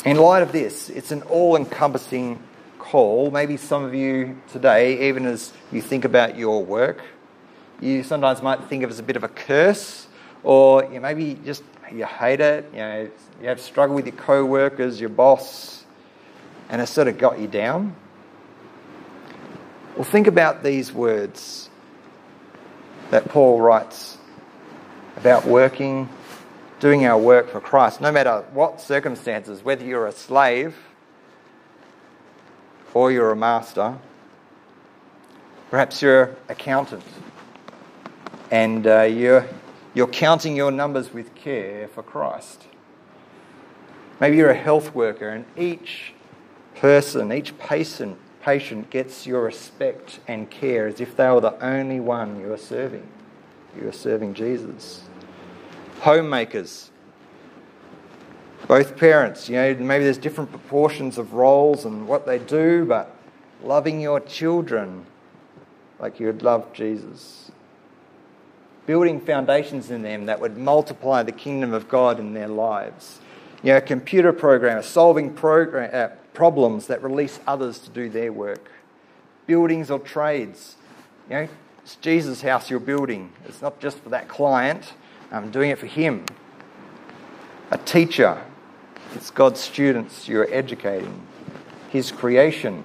In 0.04 0.16
light 0.16 0.42
of 0.42 0.50
this, 0.50 0.90
it's 0.90 1.12
an 1.12 1.22
all 1.22 1.54
encompassing 1.54 2.42
call. 2.80 3.30
Maybe 3.30 3.56
some 3.56 3.84
of 3.84 3.94
you 3.94 4.42
today, 4.50 5.08
even 5.08 5.24
as 5.24 5.52
you 5.70 5.80
think 5.80 6.04
about 6.04 6.36
your 6.36 6.64
work, 6.64 7.00
you 7.80 8.02
sometimes 8.02 8.42
might 8.42 8.64
think 8.64 8.82
of 8.82 8.90
it 8.90 8.94
as 8.94 8.98
a 8.98 9.04
bit 9.04 9.14
of 9.14 9.22
a 9.22 9.28
curse, 9.28 10.08
or 10.42 10.82
you 10.92 11.00
maybe 11.00 11.38
just 11.44 11.62
you 11.94 12.04
hate 12.04 12.40
it, 12.40 12.68
you 12.72 12.78
know, 12.78 13.10
you 13.40 13.48
have 13.48 13.60
struggled 13.60 13.96
with 13.96 14.06
your 14.06 14.16
co-workers, 14.16 15.00
your 15.00 15.10
boss, 15.10 15.84
and 16.68 16.80
it 16.80 16.86
sort 16.86 17.08
of 17.08 17.18
got 17.18 17.38
you 17.38 17.46
down. 17.46 17.94
Well, 19.96 20.04
think 20.04 20.26
about 20.26 20.62
these 20.62 20.92
words 20.92 21.68
that 23.10 23.28
Paul 23.28 23.60
writes 23.60 24.16
about 25.16 25.44
working, 25.44 26.08
doing 26.80 27.04
our 27.04 27.18
work 27.18 27.50
for 27.50 27.60
Christ, 27.60 28.00
no 28.00 28.10
matter 28.10 28.44
what 28.52 28.80
circumstances, 28.80 29.62
whether 29.62 29.84
you're 29.84 30.06
a 30.06 30.12
slave 30.12 30.74
or 32.94 33.12
you're 33.12 33.30
a 33.30 33.36
master. 33.36 33.98
Perhaps 35.70 36.02
you're 36.02 36.24
an 36.24 36.36
accountant 36.48 37.04
and 38.50 38.86
uh, 38.86 39.02
you're 39.02 39.46
you're 39.94 40.06
counting 40.06 40.56
your 40.56 40.70
numbers 40.70 41.12
with 41.12 41.34
care 41.34 41.88
for 41.88 42.02
Christ. 42.02 42.64
Maybe 44.20 44.36
you're 44.36 44.50
a 44.50 44.54
health 44.54 44.94
worker 44.94 45.28
and 45.28 45.44
each 45.56 46.14
person, 46.76 47.32
each 47.32 47.58
patient, 47.58 48.18
patient 48.40 48.90
gets 48.90 49.26
your 49.26 49.42
respect 49.42 50.20
and 50.26 50.50
care 50.50 50.86
as 50.86 51.00
if 51.00 51.16
they 51.16 51.28
were 51.28 51.40
the 51.40 51.62
only 51.64 52.00
one 52.00 52.40
you 52.40 52.52
are 52.52 52.58
serving. 52.58 53.06
You 53.78 53.88
are 53.88 53.92
serving 53.92 54.34
Jesus. 54.34 55.02
Homemakers, 56.00 56.90
both 58.66 58.96
parents, 58.96 59.48
you 59.48 59.56
know, 59.56 59.74
maybe 59.74 60.04
there's 60.04 60.18
different 60.18 60.50
proportions 60.50 61.18
of 61.18 61.34
roles 61.34 61.84
and 61.84 62.08
what 62.08 62.26
they 62.26 62.38
do, 62.38 62.84
but 62.84 63.14
loving 63.62 64.00
your 64.00 64.20
children 64.20 65.06
like 65.98 66.18
you 66.18 66.26
would 66.26 66.42
love 66.42 66.72
Jesus 66.72 67.42
building 68.86 69.20
foundations 69.20 69.90
in 69.90 70.02
them 70.02 70.26
that 70.26 70.40
would 70.40 70.56
multiply 70.56 71.22
the 71.22 71.32
kingdom 71.32 71.72
of 71.72 71.88
God 71.88 72.18
in 72.18 72.34
their 72.34 72.48
lives. 72.48 73.20
You 73.62 73.72
know, 73.72 73.76
a 73.76 73.80
computer 73.80 74.32
programmers 74.32 74.86
solving 74.86 75.32
program, 75.32 75.90
uh, 75.92 76.14
problems 76.34 76.88
that 76.88 77.02
release 77.02 77.38
others 77.46 77.78
to 77.80 77.90
do 77.90 78.08
their 78.08 78.32
work. 78.32 78.70
Buildings 79.46 79.90
or 79.90 79.98
trades. 79.98 80.76
You 81.28 81.36
know, 81.36 81.48
it's 81.82 81.96
Jesus' 81.96 82.42
house 82.42 82.70
you're 82.70 82.80
building. 82.80 83.32
It's 83.46 83.62
not 83.62 83.78
just 83.80 83.98
for 83.98 84.08
that 84.10 84.28
client. 84.28 84.94
I'm 85.30 85.50
doing 85.50 85.70
it 85.70 85.78
for 85.78 85.86
him. 85.86 86.24
A 87.70 87.78
teacher. 87.78 88.42
It's 89.14 89.30
God's 89.30 89.60
students 89.60 90.28
you're 90.28 90.52
educating. 90.52 91.26
His 91.90 92.10
creation. 92.10 92.84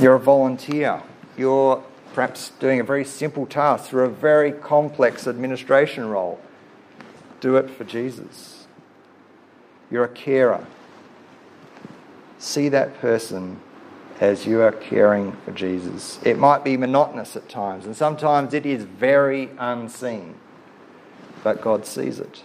You're 0.00 0.14
a 0.14 0.20
volunteer. 0.20 1.02
You're 1.36 1.82
perhaps 2.16 2.50
doing 2.60 2.80
a 2.80 2.82
very 2.82 3.04
simple 3.04 3.44
task 3.44 3.90
through 3.90 4.06
a 4.06 4.08
very 4.08 4.50
complex 4.50 5.26
administration 5.26 6.08
role. 6.08 6.40
Do 7.40 7.56
it 7.56 7.68
for 7.68 7.84
Jesus. 7.84 8.66
You're 9.90 10.04
a 10.04 10.08
carer. 10.08 10.66
See 12.38 12.70
that 12.70 12.98
person 13.02 13.60
as 14.18 14.46
you 14.46 14.62
are 14.62 14.72
caring 14.72 15.32
for 15.44 15.52
Jesus. 15.52 16.18
It 16.24 16.38
might 16.38 16.64
be 16.64 16.78
monotonous 16.78 17.36
at 17.36 17.50
times, 17.50 17.84
and 17.84 17.94
sometimes 17.94 18.54
it 18.54 18.64
is 18.64 18.84
very 18.84 19.50
unseen, 19.58 20.36
but 21.44 21.60
God 21.60 21.84
sees 21.84 22.18
it. 22.18 22.42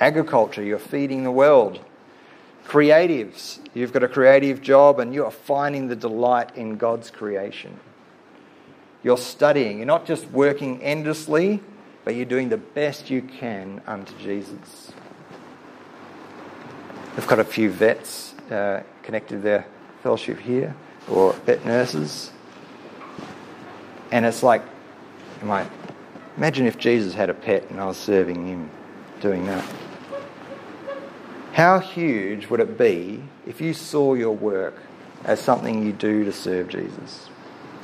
Agriculture, 0.00 0.62
you're 0.62 0.78
feeding 0.78 1.24
the 1.24 1.30
world. 1.30 1.78
Creatives, 2.66 3.58
you've 3.74 3.92
got 3.92 4.02
a 4.02 4.08
creative 4.08 4.62
job 4.62 4.98
and 4.98 5.12
you 5.12 5.26
are 5.26 5.30
finding 5.30 5.88
the 5.88 5.96
delight 5.96 6.56
in 6.56 6.78
God's 6.78 7.10
creation. 7.10 7.78
You're 9.06 9.16
studying. 9.16 9.76
You're 9.76 9.86
not 9.86 10.04
just 10.04 10.28
working 10.32 10.82
endlessly, 10.82 11.60
but 12.04 12.16
you're 12.16 12.24
doing 12.24 12.48
the 12.48 12.56
best 12.56 13.08
you 13.08 13.22
can 13.22 13.80
unto 13.86 14.12
Jesus. 14.18 14.90
We've 17.14 17.28
got 17.28 17.38
a 17.38 17.44
few 17.44 17.70
vets 17.70 18.34
uh, 18.50 18.82
connected 19.04 19.36
to 19.36 19.40
their 19.42 19.66
fellowship 20.02 20.40
here, 20.40 20.74
or 21.08 21.34
vet 21.34 21.64
nurses. 21.64 22.32
And 24.10 24.26
it's 24.26 24.42
like, 24.42 24.62
imagine 25.40 26.66
if 26.66 26.76
Jesus 26.76 27.14
had 27.14 27.30
a 27.30 27.34
pet 27.34 27.70
and 27.70 27.78
I 27.78 27.86
was 27.86 27.96
serving 27.96 28.44
him 28.44 28.70
doing 29.20 29.46
that. 29.46 29.64
How 31.52 31.78
huge 31.78 32.48
would 32.48 32.58
it 32.58 32.76
be 32.76 33.22
if 33.46 33.60
you 33.60 33.72
saw 33.72 34.14
your 34.14 34.34
work 34.34 34.74
as 35.24 35.38
something 35.38 35.86
you 35.86 35.92
do 35.92 36.24
to 36.24 36.32
serve 36.32 36.66
Jesus? 36.66 37.28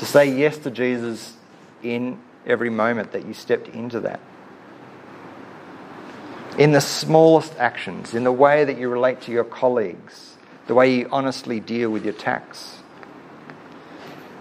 To 0.03 0.09
say 0.09 0.37
yes 0.37 0.59
to 0.59 0.71
Jesus 0.73 1.37
in 1.81 2.19
every 2.45 2.71
moment 2.71 3.13
that 3.13 3.25
you 3.25 3.35
stepped 3.35 3.69
into 3.69 4.01
that. 4.01 4.19
In 6.59 6.73
the 6.73 6.81
smallest 6.81 7.55
actions, 7.57 8.13
in 8.13 8.25
the 8.25 8.33
way 8.33 8.65
that 8.65 8.79
you 8.79 8.89
relate 8.89 9.21
to 9.21 9.31
your 9.31 9.45
colleagues, 9.45 10.39
the 10.67 10.75
way 10.75 10.93
you 10.93 11.09
honestly 11.13 11.61
deal 11.61 11.89
with 11.89 12.05
your 12.05 12.15
tax. 12.15 12.81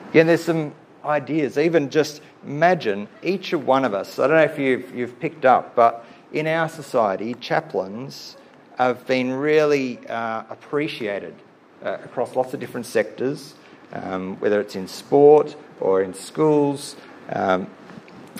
Again, 0.09 0.25
there's 0.25 0.43
some 0.43 0.73
ideas. 1.05 1.59
Even 1.59 1.91
just 1.91 2.23
imagine 2.43 3.07
each 3.21 3.53
one 3.53 3.85
of 3.85 3.93
us. 3.93 4.17
I 4.17 4.25
don't 4.25 4.37
know 4.37 4.51
if 4.51 4.57
you've, 4.57 4.95
you've 4.95 5.19
picked 5.19 5.45
up, 5.45 5.75
but 5.75 6.03
in 6.33 6.47
our 6.47 6.69
society, 6.69 7.35
chaplains 7.35 8.35
have 8.79 9.05
been 9.05 9.29
really 9.29 9.99
uh, 10.07 10.41
appreciated 10.49 11.35
uh, 11.83 11.99
across 12.03 12.35
lots 12.35 12.55
of 12.55 12.59
different 12.59 12.87
sectors, 12.87 13.53
um, 13.93 14.38
whether 14.39 14.60
it's 14.62 14.75
in 14.75 14.88
sport 14.88 15.55
or 15.79 16.01
in 16.01 16.13
schools. 16.13 16.95
Um, 17.29 17.67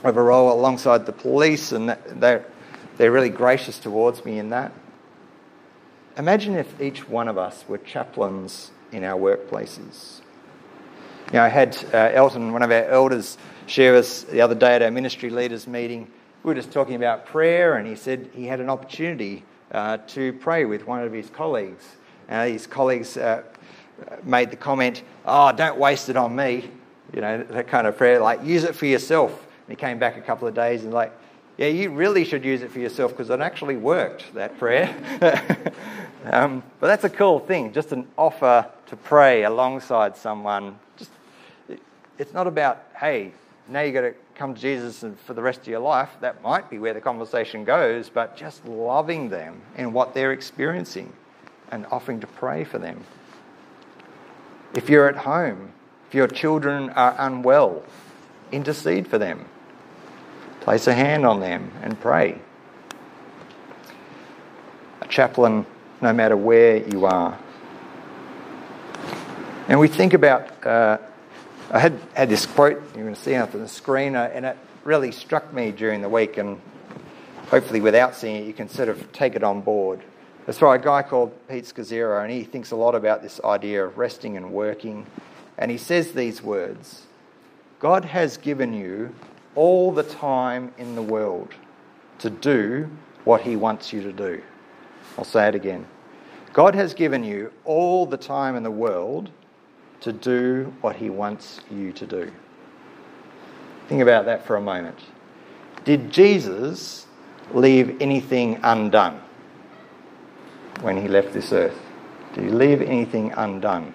have 0.04 0.18
a 0.18 0.22
role 0.22 0.52
alongside 0.52 1.06
the 1.06 1.12
police, 1.12 1.72
and 1.72 1.90
they're, 1.90 2.46
they're 2.98 3.12
really 3.12 3.30
gracious 3.30 3.78
towards 3.78 4.26
me 4.26 4.40
in 4.40 4.50
that. 4.50 4.72
Imagine 6.18 6.56
if 6.56 6.82
each 6.82 7.08
one 7.08 7.28
of 7.28 7.38
us 7.38 7.66
were 7.68 7.78
chaplains 7.78 8.72
in 8.92 9.04
our 9.04 9.20
workplaces. 9.20 10.22
You 11.28 11.34
know, 11.34 11.44
I 11.44 11.50
had 11.50 11.78
uh, 11.94 12.10
Elton, 12.14 12.52
one 12.52 12.64
of 12.64 12.72
our 12.72 12.86
elders, 12.86 13.38
share 13.68 13.96
us 13.96 14.24
the 14.24 14.42
other 14.42 14.56
day 14.56 14.76
at 14.76 14.82
our 14.82 14.92
ministry 14.92 15.30
leaders 15.30 15.68
meeting. 15.68 16.12
We 16.44 16.50
were 16.50 16.56
just 16.56 16.72
talking 16.72 16.96
about 16.96 17.26
prayer, 17.28 17.76
and 17.76 17.88
he 17.88 17.96
said 17.96 18.30
he 18.34 18.48
had 18.48 18.60
an 18.60 18.70
opportunity 18.70 19.44
uh, 19.72 19.98
to 20.08 20.34
pray 20.34 20.66
with 20.66 20.86
one 20.86 21.04
of 21.04 21.14
his 21.14 21.30
colleagues. 21.30 21.86
Uh, 22.28 22.48
his 22.48 22.68
colleagues 22.68 23.16
uh, 23.16 23.44
made 24.24 24.52
the 24.52 24.58
comment, 24.58 25.04
"Oh, 25.26 25.52
don't 25.52 25.78
waste 25.78 26.10
it 26.10 26.18
on 26.18 26.36
me," 26.36 26.70
you 27.14 27.22
know, 27.22 27.44
that 27.44 27.68
kind 27.68 27.88
of 27.88 27.98
prayer. 27.98 28.20
Like, 28.20 28.44
use 28.44 28.64
it 28.64 28.76
for 28.76 28.86
yourself. 28.86 29.32
And 29.32 29.70
he 29.70 29.76
came 29.76 30.00
back 30.00 30.18
a 30.18 30.22
couple 30.22 30.48
of 30.48 30.54
days 30.54 30.84
and 30.84 30.94
like, 30.94 31.12
yeah, 31.58 31.68
you 31.68 31.92
really 31.92 32.24
should 32.24 32.44
use 32.44 32.62
it 32.62 32.72
for 32.72 32.80
yourself 32.80 33.12
because 33.12 33.30
it 33.30 33.40
actually 33.40 33.78
worked, 33.78 34.34
that 34.34 34.58
prayer. 34.58 34.90
um, 36.26 36.64
but 36.80 36.88
that's 36.88 37.04
a 37.04 37.10
cool 37.10 37.40
thing, 37.40 37.72
just 37.74 37.92
an 37.92 38.08
offer 38.18 38.68
to 38.88 38.96
pray 38.96 39.44
alongside 39.44 40.18
someone. 40.18 40.80
Just, 40.98 41.12
it's 42.18 42.34
not 42.34 42.48
about, 42.48 42.86
hey, 43.00 43.32
now 43.68 43.82
you've 43.82 43.94
got 43.94 44.02
to 44.02 44.14
come 44.34 44.56
to 44.56 44.60
Jesus 44.60 45.04
and 45.04 45.20
for 45.20 45.34
the 45.34 45.42
rest 45.42 45.62
of 45.62 45.68
your 45.68 45.82
life. 45.82 46.10
That 46.22 46.42
might 46.42 46.70
be 46.70 46.80
where 46.80 46.94
the 46.94 47.02
conversation 47.02 47.64
goes, 47.64 48.10
but 48.10 48.36
just 48.36 48.66
loving 48.66 49.30
them 49.30 49.62
and 49.76 49.94
what 49.94 50.14
they're 50.14 50.32
experiencing 50.32 51.14
and 51.70 51.86
offering 51.92 52.20
to 52.22 52.28
pray 52.28 52.64
for 52.64 52.80
them. 52.80 53.04
If 54.74 54.90
you're 54.90 55.10
at 55.10 55.18
home, 55.18 55.74
if 56.08 56.16
your 56.16 56.28
children 56.28 56.90
are 56.92 57.16
unwell, 57.18 57.84
intercede 58.52 59.08
for 59.08 59.18
them. 59.18 59.46
Place 60.62 60.88
a 60.88 60.94
hand 60.94 61.26
on 61.26 61.40
them 61.40 61.72
and 61.82 62.00
pray. 62.00 62.40
A 65.02 65.08
chaplain, 65.08 65.66
no 66.02 66.14
matter 66.14 66.38
where 66.38 66.78
you 66.88 67.06
are. 67.06 67.38
And 69.68 69.80
we 69.80 69.88
think 69.88 70.14
about, 70.14 70.66
uh, 70.66 70.98
I 71.72 71.80
had, 71.80 72.00
had 72.14 72.30
this 72.30 72.46
quote, 72.46 72.82
you're 72.96 73.04
going 73.04 73.16
to 73.16 73.22
see 73.22 73.34
it 73.34 73.38
on 73.38 73.62
the 73.62 73.68
screen, 73.68 74.16
uh, 74.16 74.30
and 74.34 74.46
it 74.46 74.58
really 74.84 75.12
struck 75.12 75.54
me 75.54 75.72
during 75.72 76.02
the 76.02 76.10
week, 76.10 76.38
and 76.38 76.60
hopefully 77.48 77.82
without 77.82 78.16
seeing 78.16 78.44
it, 78.44 78.48
you 78.48 78.54
can 78.54 78.70
sort 78.70 78.90
of 78.90 79.12
take 79.12 79.36
it 79.36 79.44
on 79.44 79.62
board. 79.62 80.02
It's 80.48 80.58
by 80.58 80.76
a 80.76 80.80
guy 80.80 81.04
called 81.04 81.32
Pete 81.48 81.66
Scazzero, 81.66 82.24
and 82.24 82.32
he 82.32 82.44
thinks 82.44 82.72
a 82.72 82.76
lot 82.76 82.96
about 82.96 83.22
this 83.22 83.40
idea 83.44 83.86
of 83.86 84.00
resting 84.00 84.38
and 84.38 84.52
working. 84.52 85.06
And 85.58 85.70
he 85.70 85.78
says 85.78 86.14
these 86.14 86.42
words 86.42 87.04
God 87.80 88.06
has 88.06 88.38
given 88.38 88.74
you 88.74 89.14
all 89.56 89.92
the 89.92 90.04
time 90.04 90.74
in 90.78 90.96
the 90.96 91.02
world 91.02 91.54
to 92.20 92.30
do 92.30 92.90
what 93.24 93.42
He 93.42 93.56
wants 93.56 93.94
you 93.94 94.02
to 94.02 94.12
do. 94.12 94.42
I'll 95.18 95.24
say 95.24 95.48
it 95.48 95.56
again. 95.56 95.86
God 96.54 96.76
has 96.76 96.94
given 96.94 97.24
you 97.24 97.52
all 97.66 98.06
the 98.06 98.18
time 98.18 98.56
in 98.56 98.64
the 98.64 98.72
world 98.72 99.30
to 100.02 100.12
do 100.12 100.74
what 100.82 100.96
He 100.96 101.10
wants 101.10 101.62
you 101.70 101.92
to 101.94 102.06
do. 102.06 102.32
Think 103.88 104.02
about 104.02 104.26
that 104.26 104.46
for 104.46 104.56
a 104.56 104.62
moment. 104.62 105.00
Did 105.84 106.12
Jesus 106.12 107.08
leave 107.54 108.02
anything 108.02 108.60
undone 108.64 109.22
when 110.82 111.02
He 111.02 111.08
left 111.08 111.34
this 111.34 111.54
earth? 111.54 111.80
Did 112.34 112.46
He 112.46 112.50
leave 112.50 112.82
anything 112.82 113.32
undone? 113.34 113.94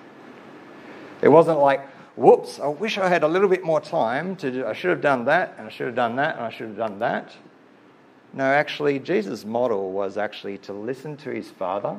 It 1.23 1.29
wasn't 1.29 1.59
like, 1.59 1.87
whoops, 2.17 2.61
I 2.61 2.69
wish 2.69 2.99
I 2.99 3.09
had 3.09 3.23
a 3.23 3.29
little 3.29 3.49
bit 3.49 3.65
more 3.65 3.81
time 3.81 4.37
to 4.37 4.51
do, 4.51 4.67
I 4.67 4.73
should 4.73 4.91
have 4.91 5.01
done 5.01 5.25
that, 5.27 5.55
and 5.59 5.67
I 5.67 5.71
should 5.71 5.87
have 5.87 5.97
done 5.97 6.17
that, 6.17 6.37
and 6.37 6.45
I 6.45 6.51
should 6.51 6.69
have 6.69 6.77
done 6.77 6.99
that. 6.99 7.33
No, 8.33 8.45
actually, 8.45 8.99
Jesus' 8.99 9.45
model 9.45 9.93
was 9.93 10.19
actually 10.19 10.59
to 10.59 10.73
listen 10.73 11.17
to 11.19 11.31
his 11.31 11.51
father 11.51 11.99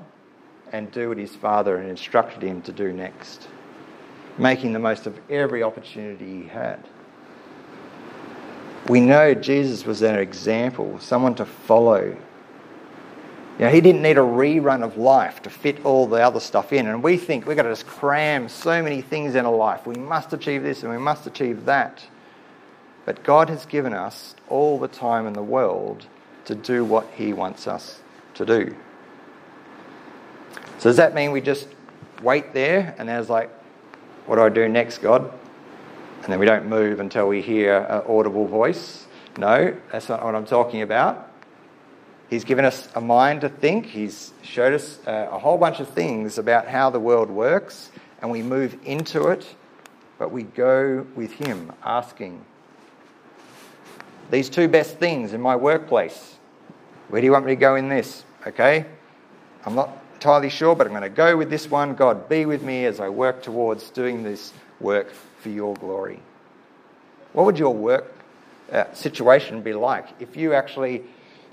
and 0.71 0.91
do 0.91 1.09
what 1.09 1.17
his 1.17 1.35
father 1.35 1.79
had 1.79 1.89
instructed 1.89 2.43
him 2.43 2.61
to 2.63 2.71
do 2.71 2.93
next, 2.93 3.47
making 4.37 4.73
the 4.73 4.79
most 4.79 5.07
of 5.07 5.19
every 5.29 5.63
opportunity 5.63 6.43
he 6.43 6.47
had. 6.47 6.83
We 8.87 9.01
know 9.01 9.33
Jesus 9.33 9.85
was 9.85 10.01
an 10.01 10.15
example, 10.15 10.99
someone 10.99 11.35
to 11.35 11.45
follow, 11.45 12.15
you 13.57 13.65
know, 13.65 13.71
he 13.71 13.81
didn't 13.81 14.03
need 14.03 14.17
a 14.17 14.21
rerun 14.21 14.83
of 14.83 14.97
life 14.97 15.41
to 15.41 15.49
fit 15.49 15.83
all 15.83 16.05
the 16.05 16.17
other 16.17 16.39
stuff 16.39 16.71
in. 16.71 16.85
And 16.85 17.01
we 17.01 17.17
think 17.17 17.47
we've 17.47 17.57
got 17.57 17.63
to 17.63 17.69
just 17.69 17.87
cram 17.87 18.49
so 18.49 18.83
many 18.83 19.01
things 19.01 19.33
in 19.33 19.45
a 19.45 19.51
life. 19.51 19.87
We 19.87 19.95
must 19.95 20.31
achieve 20.31 20.61
this 20.61 20.83
and 20.83 20.91
we 20.91 20.99
must 20.99 21.25
achieve 21.25 21.65
that. 21.65 22.05
But 23.05 23.23
God 23.23 23.49
has 23.49 23.65
given 23.65 23.93
us 23.93 24.35
all 24.47 24.77
the 24.77 24.87
time 24.87 25.25
in 25.25 25.33
the 25.33 25.41
world 25.41 26.05
to 26.45 26.53
do 26.53 26.85
what 26.85 27.07
He 27.15 27.33
wants 27.33 27.67
us 27.67 27.99
to 28.35 28.45
do. 28.45 28.75
So, 30.77 30.89
does 30.89 30.97
that 30.97 31.15
mean 31.15 31.31
we 31.31 31.41
just 31.41 31.67
wait 32.21 32.53
there 32.53 32.93
and 32.99 33.09
then 33.09 33.19
it's 33.19 33.29
like, 33.29 33.49
what 34.27 34.35
do 34.35 34.43
I 34.43 34.49
do 34.49 34.69
next, 34.69 34.99
God? 34.99 35.31
And 36.21 36.31
then 36.31 36.37
we 36.37 36.45
don't 36.45 36.67
move 36.67 36.99
until 36.99 37.27
we 37.27 37.41
hear 37.41 37.77
an 37.89 38.03
audible 38.07 38.45
voice? 38.45 39.07
No, 39.37 39.75
that's 39.91 40.09
not 40.09 40.23
what 40.23 40.35
I'm 40.35 40.45
talking 40.45 40.83
about. 40.83 41.26
He's 42.29 42.43
given 42.43 42.65
us 42.65 42.89
a 42.93 43.01
mind 43.01 43.41
to 43.41 43.49
think. 43.49 43.85
He's 43.85 44.33
showed 44.43 44.73
us 44.73 44.99
uh, 45.07 45.29
a 45.31 45.39
whole 45.39 45.57
bunch 45.57 45.79
of 45.79 45.87
things 45.89 46.37
about 46.37 46.67
how 46.67 46.89
the 46.89 46.99
world 46.99 47.29
works, 47.29 47.89
and 48.21 48.29
we 48.29 48.41
move 48.41 48.77
into 48.83 49.27
it, 49.27 49.47
but 50.19 50.31
we 50.31 50.43
go 50.43 51.05
with 51.15 51.31
Him, 51.31 51.71
asking. 51.83 52.43
These 54.29 54.49
two 54.49 54.67
best 54.67 54.97
things 54.97 55.31
in 55.31 55.39
my 55.39 55.55
workplace. 55.55 56.35
Where 57.07 57.21
do 57.21 57.25
you 57.25 57.31
want 57.31 57.45
me 57.45 57.53
to 57.53 57.55
go 57.55 57.75
in 57.75 57.87
this? 57.87 58.25
Okay? 58.45 58.85
I'm 59.65 59.75
not 59.75 59.89
entirely 60.15 60.49
sure, 60.49 60.75
but 60.75 60.85
I'm 60.85 60.93
going 60.93 61.03
to 61.03 61.09
go 61.09 61.37
with 61.37 61.49
this 61.49 61.71
one. 61.71 61.95
God, 61.95 62.27
be 62.27 62.45
with 62.45 62.61
me 62.61 62.85
as 62.85 62.99
I 62.99 63.07
work 63.07 63.41
towards 63.41 63.89
doing 63.91 64.23
this 64.23 64.51
work 64.81 65.13
for 65.39 65.49
your 65.49 65.75
glory. 65.75 66.19
What 67.31 67.45
would 67.45 67.57
your 67.57 67.73
work 67.73 68.13
uh, 68.71 68.91
situation 68.93 69.61
be 69.61 69.73
like 69.73 70.09
if 70.19 70.35
you 70.35 70.53
actually 70.53 71.03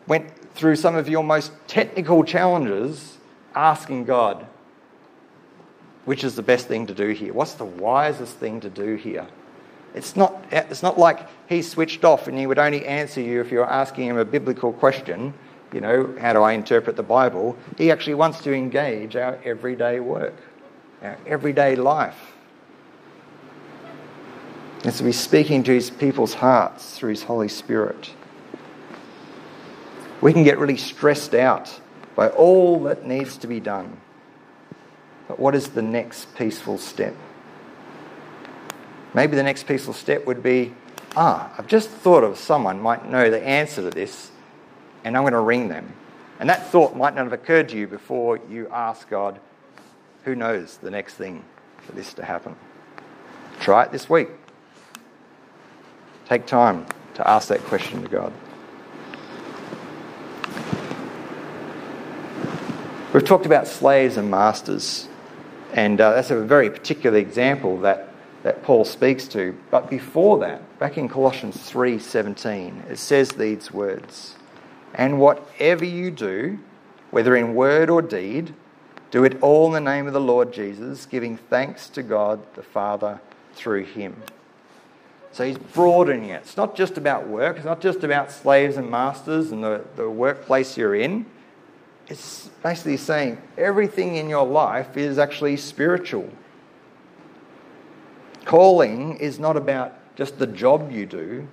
went 0.07 0.31
through 0.55 0.77
some 0.77 0.95
of 0.95 1.09
your 1.09 1.25
most 1.25 1.53
technical 1.67 2.25
challenges 2.25 3.19
asking 3.55 4.05
God, 4.05 4.47
which 6.05 6.25
is 6.25 6.37
the 6.37 6.43
best 6.43 6.69
thing 6.69 6.87
to 6.87 6.95
do 6.95 7.11
here? 7.11 7.33
What's 7.33 7.55
the 7.55 7.65
wisest 7.65 8.37
thing 8.37 8.61
to 8.61 8.71
do 8.71 8.95
here? 8.97 9.27
It's 9.95 10.17
not, 10.17 10.45
it's 10.51 10.83
not 10.83 10.99
like 10.99 11.29
he 11.49 11.63
switched 11.63 12.05
off 12.05 12.27
and 12.27 12.37
he 12.37 12.47
would 12.47 12.59
only 12.59 12.85
answer 12.85 13.21
you 13.21 13.41
if 13.41 13.53
you're 13.53 13.69
asking 13.69 14.09
him 14.09 14.19
a 14.19 14.25
biblical 14.25 14.73
question. 14.73 15.33
You 15.73 15.81
know, 15.81 16.15
how 16.21 16.33
do 16.33 16.43
I 16.43 16.53
interpret 16.53 16.97
the 16.97 17.03
Bible? 17.03 17.57
He 17.79 17.91
actually 17.91 18.15
wants 18.15 18.41
to 18.43 18.53
engage 18.53 19.17
our 19.17 19.39
everyday 19.45 20.01
work, 20.01 20.35
our 21.03 21.17
everyday 21.27 21.77
life. 21.77 22.33
And 24.85 24.93
so 24.93 25.05
he's 25.05 25.19
speaking 25.19 25.63
to 25.65 25.73
his 25.73 25.91
people's 25.91 26.35
hearts 26.35 26.99
through 26.99 27.11
his 27.11 27.23
Holy 27.23 27.49
Spirit. 27.49 28.11
We 30.25 30.33
can 30.33 30.43
get 30.43 30.59
really 30.59 30.79
stressed 30.79 31.35
out 31.35 31.79
by 32.17 32.31
all 32.31 32.85
that 32.85 33.07
needs 33.07 33.37
to 33.37 33.47
be 33.47 33.61
done. 33.61 33.99
But 35.29 35.39
what 35.39 35.55
is 35.55 35.69
the 35.69 35.83
next 35.83 36.35
peaceful 36.35 36.79
step? 36.79 37.15
Maybe 39.13 39.37
the 39.37 39.43
next 39.43 39.67
peaceful 39.67 39.93
step 39.93 40.25
would 40.25 40.43
be 40.43 40.73
ah, 41.15 41.53
I've 41.59 41.67
just 41.67 41.91
thought 41.91 42.25
of 42.25 42.39
someone 42.39 42.81
might 42.81 43.07
know 43.11 43.29
the 43.29 43.47
answer 43.47 43.83
to 43.83 43.91
this, 43.91 44.31
and 45.05 45.15
I'm 45.15 45.25
going 45.25 45.35
to 45.35 45.41
ring 45.41 45.69
them. 45.69 45.93
And 46.41 46.49
that 46.49 46.69
thought 46.69 46.97
might 46.97 47.15
not 47.15 47.25
have 47.25 47.35
occurred 47.35 47.69
to 47.69 47.77
you 47.77 47.87
before 47.87 48.41
you 48.49 48.67
ask 48.73 49.11
God, 49.11 49.39
who 50.25 50.35
knows 50.35 50.79
the 50.79 50.91
next 50.91 51.17
thing 51.17 51.45
for 51.83 51.93
this 51.93 52.15
to 52.15 52.25
happen? 52.25 52.57
Try 53.61 53.85
it 53.85 53.93
this 53.93 54.09
week. 54.09 54.29
Take 56.25 56.47
time 56.47 56.87
to 57.13 57.29
ask 57.29 57.49
that 57.49 57.61
question 57.65 58.01
to 58.01 58.09
God. 58.09 58.33
We've 63.15 63.25
talked 63.25 63.47
about 63.47 63.69
slaves 63.69 64.17
and 64.17 64.29
masters, 64.29 65.07
and 65.73 66.01
uh, 66.01 66.15
that's 66.15 66.33
a 66.33 66.41
very 66.41 66.69
particular 66.69 67.17
example 67.17 67.79
that, 67.79 68.09
that 68.43 68.65
Paul 68.65 68.85
speaks 68.85 69.29
to. 69.29 69.57
But 69.71 69.89
before 69.89 70.41
that, 70.41 70.81
back 70.81 70.99
in 70.99 71.09
Colossians 71.09 71.59
3:17, 71.59 72.91
it 72.91 72.99
says 72.99 73.31
these 73.31 73.73
words: 73.73 74.35
"And 74.97 75.21
whatever 75.21 75.85
you 75.85 76.11
do, 76.11 76.59
whether 77.13 77.37
in 77.37 77.55
word 77.55 77.89
or 77.89 78.03
deed, 78.03 78.53
do 79.13 79.23
it 79.23 79.41
all 79.41 79.69
in 79.69 79.85
the 79.85 79.93
name 79.93 80.09
of 80.09 80.13
the 80.13 80.21
Lord 80.21 80.53
Jesus, 80.53 81.07
giving 81.07 81.37
thanks 81.37 81.89
to 81.91 82.03
God 82.03 82.41
the 82.57 82.65
Father 82.65 83.21
through 83.55 83.85
him." 83.85 84.17
So 85.31 85.45
he's 85.45 85.59
broadening 85.59 86.31
it. 86.31 86.43
It's 86.43 86.57
not 86.57 86.75
just 86.75 86.99
about 86.99 87.29
work, 87.29 87.59
it's 87.59 87.65
not 87.65 87.81
just 87.81 88.03
about 88.03 88.33
slaves 88.33 88.77
and 88.77 88.91
masters 88.91 89.53
and 89.53 89.63
the, 89.63 89.85
the 89.95 90.11
workplace 90.11 90.77
you're 90.77 90.97
in 90.97 91.27
it's 92.09 92.49
basically 92.63 92.97
saying 92.97 93.41
everything 93.57 94.17
in 94.17 94.29
your 94.29 94.47
life 94.47 94.97
is 94.97 95.19
actually 95.19 95.57
spiritual. 95.57 96.29
Calling 98.45 99.17
is 99.17 99.39
not 99.39 99.57
about 99.57 99.95
just 100.17 100.39
the 100.39 100.47
job 100.47 100.93
you 100.93 101.07
do. 101.07 101.49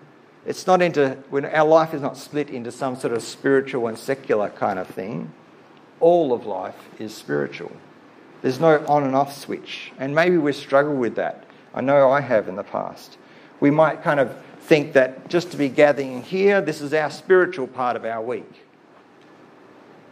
It's 0.46 0.68
not 0.68 0.82
into, 0.82 1.18
when 1.30 1.46
our 1.46 1.68
life 1.68 1.94
is 1.94 2.02
not 2.02 2.18
split 2.18 2.50
into 2.50 2.72
some 2.72 2.96
sort 2.96 3.14
of 3.14 3.24
spiritual 3.24 3.88
and 3.88 3.98
secular 3.98 4.50
kind 4.50 4.80
of 4.80 4.88
thing. 4.88 5.32
All 6.00 6.34
of 6.34 6.46
life 6.46 6.76
is 7.00 7.14
spiritual. 7.14 7.72
There's 8.42 8.60
no 8.60 8.84
on 8.88 9.04
and 9.04 9.16
off 9.16 9.38
switch. 9.38 9.92
And 10.00 10.16
maybe 10.16 10.38
we 10.38 10.52
struggle 10.52 10.96
with 10.96 11.16
that. 11.16 11.46
I 11.74 11.82
know 11.82 12.12
I 12.12 12.22
have 12.22 12.48
in 12.48 12.56
the 12.56 12.64
past. 12.64 13.18
We 13.60 13.70
might 13.70 14.04
kind 14.04 14.20
of 14.20 14.36
think 14.62 14.94
that 14.94 15.30
just 15.30 15.52
to 15.52 15.58
be 15.58 15.70
gathering 15.70 16.24
here, 16.24 16.60
this 16.60 16.82
is 16.82 16.94
our 16.94 17.12
spiritual 17.12 17.68
part 17.68 17.96
of 17.96 18.04
our 18.04 18.22
week. 18.22 18.66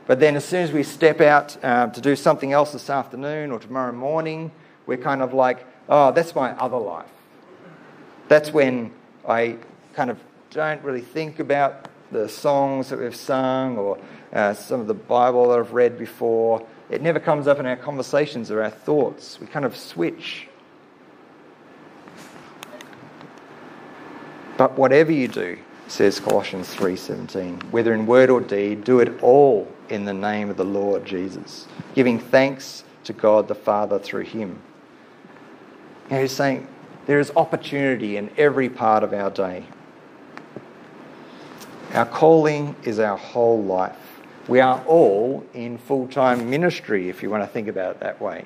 But 0.09 0.19
then, 0.19 0.35
as 0.35 0.43
soon 0.43 0.63
as 0.63 0.71
we 0.71 0.81
step 0.81 1.21
out 1.21 1.55
uh, 1.63 1.85
to 1.85 2.01
do 2.01 2.15
something 2.15 2.51
else 2.51 2.71
this 2.71 2.89
afternoon 2.89 3.51
or 3.51 3.59
tomorrow 3.59 3.91
morning, 3.91 4.49
we're 4.87 4.97
kind 4.97 5.21
of 5.21 5.35
like, 5.35 5.67
oh, 5.87 6.11
that's 6.11 6.33
my 6.33 6.53
other 6.53 6.79
life. 6.79 7.11
That's 8.27 8.51
when 8.51 8.91
I 9.27 9.57
kind 9.93 10.09
of 10.09 10.17
don't 10.49 10.83
really 10.83 11.03
think 11.03 11.37
about 11.37 11.89
the 12.11 12.27
songs 12.27 12.89
that 12.89 12.97
we've 12.97 13.15
sung 13.15 13.77
or 13.77 13.99
uh, 14.33 14.55
some 14.55 14.81
of 14.81 14.87
the 14.87 14.95
Bible 14.95 15.49
that 15.49 15.59
I've 15.59 15.73
read 15.73 15.99
before. 15.99 16.65
It 16.89 17.03
never 17.03 17.19
comes 17.19 17.45
up 17.45 17.59
in 17.59 17.67
our 17.67 17.77
conversations 17.77 18.49
or 18.49 18.63
our 18.63 18.71
thoughts. 18.71 19.39
We 19.39 19.45
kind 19.45 19.63
of 19.63 19.77
switch. 19.77 20.47
But 24.57 24.75
whatever 24.75 25.11
you 25.11 25.27
do, 25.27 25.59
says 25.87 26.19
Colossians 26.19 26.73
3:17, 26.73 27.69
whether 27.69 27.93
in 27.93 28.07
word 28.07 28.31
or 28.31 28.41
deed, 28.41 28.83
do 28.83 29.01
it 29.01 29.21
all 29.21 29.71
in 29.89 30.05
the 30.05 30.13
name 30.13 30.49
of 30.49 30.57
the 30.57 30.65
Lord 30.65 31.05
Jesus, 31.05 31.67
giving 31.95 32.19
thanks 32.19 32.83
to 33.03 33.13
God 33.13 33.47
the 33.47 33.55
Father 33.55 33.99
through 33.99 34.23
him. 34.23 34.61
He's 36.09 36.31
saying 36.31 36.67
there 37.05 37.19
is 37.19 37.31
opportunity 37.35 38.17
in 38.17 38.29
every 38.37 38.69
part 38.69 39.03
of 39.03 39.13
our 39.13 39.29
day. 39.29 39.65
Our 41.93 42.05
calling 42.05 42.75
is 42.83 42.99
our 42.99 43.17
whole 43.17 43.63
life. 43.63 43.97
We 44.47 44.59
are 44.59 44.83
all 44.85 45.45
in 45.53 45.77
full 45.77 46.07
time 46.07 46.49
ministry, 46.49 47.09
if 47.09 47.21
you 47.21 47.29
want 47.29 47.43
to 47.43 47.47
think 47.47 47.67
about 47.67 47.95
it 47.95 47.99
that 48.01 48.21
way. 48.21 48.45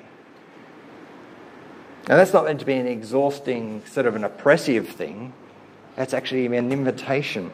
Now, 2.08 2.16
that's 2.16 2.34
not 2.34 2.44
meant 2.44 2.60
to 2.60 2.66
be 2.66 2.74
an 2.74 2.86
exhausting, 2.86 3.82
sort 3.86 4.06
of 4.06 4.14
an 4.14 4.24
oppressive 4.24 4.88
thing. 4.88 5.32
That's 5.96 6.12
actually 6.12 6.44
an 6.46 6.70
invitation. 6.70 7.50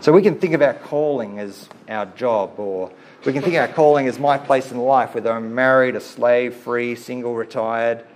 So 0.00 0.12
we 0.12 0.22
can 0.22 0.36
think 0.36 0.54
of 0.54 0.62
our 0.62 0.72
calling 0.72 1.38
as 1.38 1.68
our 1.86 2.06
job, 2.06 2.58
or 2.58 2.90
we 3.26 3.34
can 3.34 3.42
think 3.42 3.56
of 3.56 3.68
our 3.68 3.74
calling 3.74 4.08
as 4.08 4.18
my 4.18 4.38
place 4.38 4.72
in 4.72 4.78
life, 4.78 5.14
whether 5.14 5.30
I'm 5.30 5.54
married, 5.54 5.94
a 5.94 6.00
slave, 6.00 6.54
free, 6.54 6.94
single, 6.94 7.34
retired. 7.34 8.06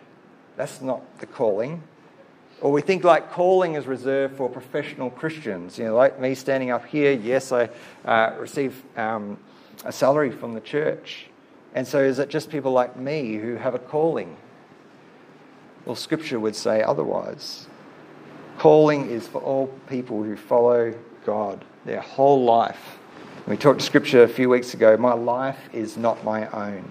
That's 0.57 0.81
not 0.81 1.03
the 1.19 1.27
calling. 1.27 1.83
Or 2.63 2.73
we 2.73 2.81
think 2.81 3.05
like 3.05 3.33
calling 3.33 3.75
is 3.75 3.87
reserved 3.87 4.39
for 4.39 4.49
professional 4.49 5.11
Christians. 5.11 5.77
You 5.77 5.85
know, 5.85 5.95
like 5.95 6.19
me 6.19 6.35
standing 6.35 6.71
up 6.71 6.87
here, 6.87 7.13
yes, 7.13 7.53
I 7.53 7.69
uh, 8.07 8.35
receive 8.39 8.83
um, 8.97 9.37
a 9.85 9.93
salary 9.93 10.31
from 10.31 10.55
the 10.55 10.63
church. 10.63 11.27
And 11.75 11.87
so 11.87 12.01
is 12.01 12.19
it 12.19 12.31
just 12.31 12.49
people 12.49 12.73
like 12.73 12.97
me 12.97 13.35
who 13.35 13.57
have 13.57 13.75
a 13.75 13.79
calling? 13.79 14.39
Well, 15.85 15.97
Scripture 15.97 16.41
would 16.41 16.57
say 16.57 16.83
otherwise. 16.83 17.67
Calling 18.57 19.11
is 19.11 19.29
for 19.29 19.43
all 19.43 19.67
people 19.87 20.23
who 20.23 20.35
follow 20.35 20.95
God 21.27 21.63
their 21.85 22.01
whole 22.01 22.45
life. 22.45 22.99
We 23.47 23.57
talked 23.57 23.83
scripture 23.83 24.23
a 24.23 24.29
few 24.29 24.49
weeks 24.49 24.73
ago 24.75 24.97
my 24.97 25.13
life 25.13 25.59
is 25.73 25.97
not 25.97 26.25
my 26.25 26.49
own. 26.49 26.91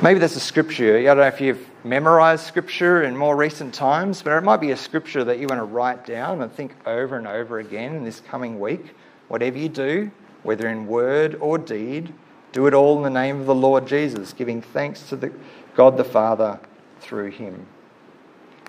Maybe 0.00 0.20
that's 0.20 0.36
a 0.36 0.40
scripture. 0.40 0.98
I 0.98 1.02
don't 1.02 1.16
know 1.16 1.22
if 1.24 1.40
you've 1.40 1.66
memorized 1.82 2.46
scripture 2.46 3.02
in 3.02 3.16
more 3.16 3.34
recent 3.34 3.74
times, 3.74 4.22
but 4.22 4.32
it 4.36 4.44
might 4.44 4.60
be 4.60 4.70
a 4.70 4.76
scripture 4.76 5.24
that 5.24 5.38
you 5.38 5.48
want 5.48 5.60
to 5.60 5.64
write 5.64 6.06
down 6.06 6.42
and 6.42 6.52
think 6.52 6.74
over 6.86 7.16
and 7.16 7.26
over 7.26 7.58
again 7.58 7.96
in 7.96 8.04
this 8.04 8.20
coming 8.20 8.60
week. 8.60 8.94
Whatever 9.26 9.58
you 9.58 9.68
do, 9.68 10.10
whether 10.44 10.68
in 10.68 10.86
word 10.86 11.36
or 11.40 11.58
deed, 11.58 12.12
do 12.52 12.66
it 12.66 12.74
all 12.74 12.96
in 12.98 13.02
the 13.02 13.20
name 13.20 13.40
of 13.40 13.46
the 13.46 13.54
Lord 13.54 13.86
Jesus, 13.86 14.32
giving 14.32 14.62
thanks 14.62 15.08
to 15.08 15.16
the, 15.16 15.32
God 15.74 15.96
the 15.96 16.04
Father 16.04 16.60
through 17.00 17.30
him. 17.30 17.66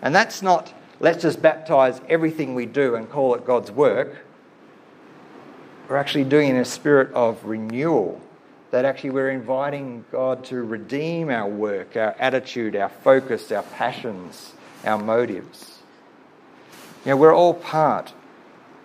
And 0.01 0.15
that's 0.15 0.41
not 0.41 0.73
let's 0.99 1.21
just 1.21 1.41
baptize 1.41 2.01
everything 2.09 2.55
we 2.55 2.65
do 2.65 2.95
and 2.95 3.09
call 3.09 3.35
it 3.35 3.45
God's 3.45 3.71
work. 3.71 4.17
We're 5.87 5.97
actually 5.97 6.25
doing 6.25 6.49
it 6.49 6.51
in 6.51 6.57
a 6.57 6.65
spirit 6.65 7.11
of 7.13 7.43
renewal. 7.45 8.21
That 8.71 8.85
actually 8.85 9.09
we're 9.09 9.31
inviting 9.31 10.05
God 10.11 10.45
to 10.45 10.57
redeem 10.57 11.31
our 11.31 11.47
work, 11.47 11.97
our 11.97 12.15
attitude, 12.19 12.75
our 12.75 12.89
focus, 12.89 13.51
our 13.51 13.63
passions, 13.63 14.53
our 14.85 14.99
motives. 14.99 15.79
You 17.03 17.11
know, 17.11 17.17
we're 17.17 17.33
all 17.33 17.55
part, 17.55 18.13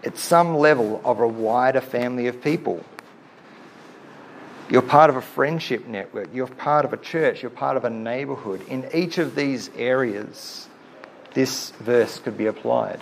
at 0.02 0.16
some 0.16 0.56
level, 0.56 1.02
of 1.04 1.20
a 1.20 1.28
wider 1.28 1.82
family 1.82 2.28
of 2.28 2.40
people. 2.42 2.82
You're 4.70 4.80
part 4.80 5.10
of 5.10 5.16
a 5.16 5.20
friendship 5.20 5.86
network. 5.86 6.28
You're 6.32 6.46
part 6.46 6.86
of 6.86 6.94
a 6.94 6.96
church. 6.96 7.42
You're 7.42 7.50
part 7.50 7.76
of 7.76 7.84
a 7.84 7.90
neighborhood. 7.90 8.66
In 8.68 8.88
each 8.94 9.18
of 9.18 9.34
these 9.34 9.68
areas, 9.76 10.68
this 11.34 11.70
verse 11.80 12.18
could 12.18 12.38
be 12.38 12.46
applied. 12.46 13.00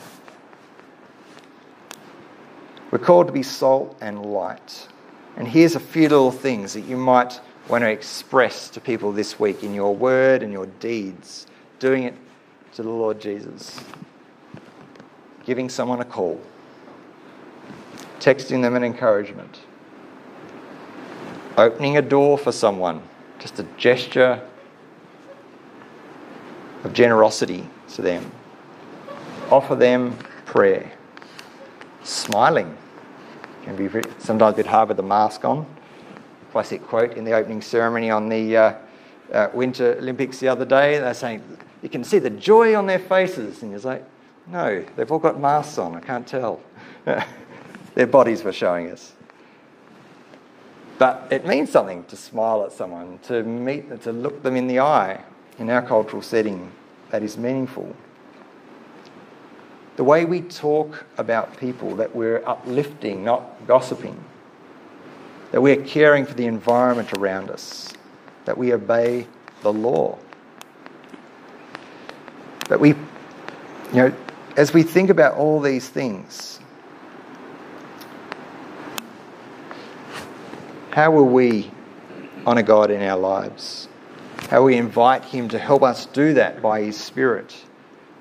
We're 2.91 2.99
called 2.99 3.29
to 3.29 3.33
be 3.33 3.43
salt 3.43 3.97
and 4.01 4.25
light. 4.25 4.89
And 5.37 5.49
here's 5.49 5.77
a 5.77 5.81
few 5.81 6.03
little 6.03 6.31
things 6.31 6.75
that 6.75 6.83
you 6.83 6.97
might 6.97 7.41
want 7.69 7.83
to 7.83 7.91
express 7.91 8.69
to 8.71 8.81
people 8.81 9.13
this 9.13 9.39
week 9.39 9.63
in 9.63 9.73
your 9.73 9.95
word 9.95 10.43
and 10.43 10.53
your 10.53 10.67
deeds. 10.67 11.47
Doing 11.79 12.03
it 12.05 12.15
to 12.75 12.83
the 12.83 12.91
Lord 12.91 13.21
Jesus. 13.21 13.81
Giving 15.45 15.69
someone 15.69 16.01
a 16.01 16.05
call. 16.05 16.41
Texting 18.21 18.63
them 18.63 18.77
an 18.77 18.85
encouragement 18.85 19.61
opening 21.57 21.97
a 21.97 22.03
door 22.03 22.39
for 22.39 22.53
someone, 22.53 23.03
just 23.39 23.59
a 23.59 23.65
gesture 23.77 24.41
of 26.85 26.93
generosity 26.93 27.69
to 27.97 28.03
them. 28.03 28.31
Offer 29.51 29.77
them 29.77 30.17
prayer. 30.47 30.93
Smiling 32.03 32.77
can 33.65 33.77
be 33.77 33.89
sometimes 34.19 34.55
a 34.55 34.57
bit 34.57 34.67
hard 34.67 34.89
with 34.89 34.97
the 34.97 35.03
mask 35.03 35.45
on. 35.45 35.67
Classic 36.51 36.83
quote 36.83 37.17
in 37.17 37.25
the 37.25 37.33
opening 37.33 37.63
ceremony 37.63 38.11
on 38.11 38.29
the 38.29 38.57
uh, 38.57 38.75
uh, 39.33 39.49
Winter 39.55 39.97
Olympics 39.99 40.39
the 40.39 40.49
other 40.49 40.65
day. 40.65 40.99
They're 40.99 41.15
saying, 41.15 41.43
You 41.83 41.89
can 41.89 42.05
see 42.05 42.19
the 42.19 42.31
joy 42.31 42.77
on 42.77 42.87
their 42.87 42.99
faces. 42.99 43.63
And 43.63 43.71
you're 43.71 43.81
like, 43.81 44.05
No, 44.49 44.85
they've 44.97 45.11
all 45.11 45.19
got 45.19 45.41
masks 45.41 45.79
on. 45.79 45.95
I 45.95 46.01
can't 46.01 46.27
tell. 46.27 46.61
their 47.95 48.07
bodies 48.07 48.43
were 48.43 48.53
showing 48.53 48.91
us. 48.91 49.13
But 50.99 51.29
it 51.31 51.47
means 51.47 51.71
something 51.71 52.05
to 52.05 52.17
smile 52.17 52.65
at 52.65 52.73
someone, 52.73 53.19
to 53.25 53.43
meet, 53.43 54.03
to 54.03 54.13
look 54.13 54.43
them 54.43 54.57
in 54.57 54.67
the 54.67 54.81
eye 54.81 55.23
in 55.59 55.71
our 55.71 55.83
cultural 55.83 56.23
setting 56.23 56.71
that 57.13 57.23
is 57.23 57.37
meaningful. 57.37 57.95
The 59.97 60.05
way 60.05 60.25
we 60.25 60.41
talk 60.41 61.05
about 61.19 61.59
people, 61.59 61.95
that 61.97 62.17
we're 62.17 62.43
uplifting, 62.47 63.23
not 63.23 63.67
gossiping, 63.67 64.19
that 65.51 65.61
we're 65.61 65.85
caring 65.85 66.25
for 66.25 66.33
the 66.33 66.47
environment 66.47 67.13
around 67.13 67.51
us, 67.51 67.93
that 68.47 68.57
we 68.57 68.73
obey 68.73 69.27
the 69.61 69.71
law. 69.71 70.19
But 72.71 72.81
we, 72.81 72.89
you 72.89 72.97
know, 73.93 74.15
as 74.57 74.73
we 74.73 74.83
think 74.83 75.11
about 75.11 75.37
all 75.37 75.61
these 75.61 75.87
things, 75.87 76.61
how 80.93 81.11
will 81.11 81.29
we 81.29 81.71
honour 82.47 82.63
God 82.63 82.91
in 82.91 83.03
our 83.03 83.19
lives? 83.19 83.89
How 84.53 84.63
we 84.63 84.77
invite 84.77 85.25
Him 85.25 85.49
to 85.49 85.59
help 85.59 85.83
us 85.83 86.05
do 86.05 86.35
that 86.35 86.61
by 86.61 86.83
His 86.83 86.99
Spirit. 86.99 87.57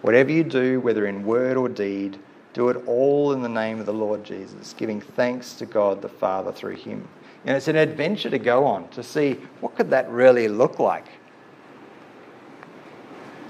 Whatever 0.02 0.32
you 0.32 0.46
do, 0.46 0.80
whether 0.80 1.06
in 1.06 1.26
word 1.26 1.58
or 1.58 1.68
deed, 1.68 2.18
do 2.54 2.70
it 2.70 2.82
all 2.88 3.34
in 3.34 3.42
the 3.42 3.50
name 3.50 3.82
of 3.82 3.86
the 3.86 3.94
Lord 3.94 4.24
Jesus, 4.24 4.72
giving 4.72 5.02
thanks 5.02 5.56
to 5.56 5.66
God 5.66 6.02
the 6.02 6.08
Father 6.08 6.54
through 6.54 6.78
Him. 6.78 7.06
And 7.44 7.58
it's 7.58 7.68
an 7.68 7.76
adventure 7.76 8.30
to 8.30 8.40
go 8.40 8.66
on 8.66 8.88
to 8.92 9.04
see 9.04 9.34
what 9.60 9.76
could 9.76 9.90
that 9.90 10.10
really 10.10 10.48
look 10.48 10.80
like. 10.80 11.08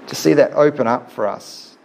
To 0.08 0.16
see 0.16 0.32
that 0.32 0.52
open 0.54 0.88
up 0.88 1.08
for 1.12 1.28
us. 1.28 1.78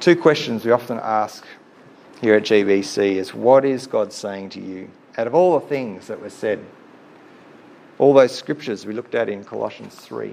Two 0.00 0.16
questions 0.16 0.64
we 0.64 0.70
often 0.70 0.98
ask 1.02 1.44
here 2.22 2.36
at 2.36 2.44
GBC 2.44 3.16
is 3.16 3.34
what 3.34 3.66
is 3.66 3.86
God 3.86 4.10
saying 4.10 4.48
to 4.50 4.60
you? 4.62 4.88
Out 5.18 5.26
of 5.26 5.34
all 5.34 5.60
the 5.60 5.66
things 5.66 6.06
that 6.06 6.22
were 6.22 6.30
said, 6.30 6.64
all 8.00 8.14
those 8.14 8.34
scriptures 8.34 8.86
we 8.86 8.94
looked 8.94 9.14
at 9.14 9.28
in 9.28 9.44
Colossians 9.44 9.94
3, 9.94 10.32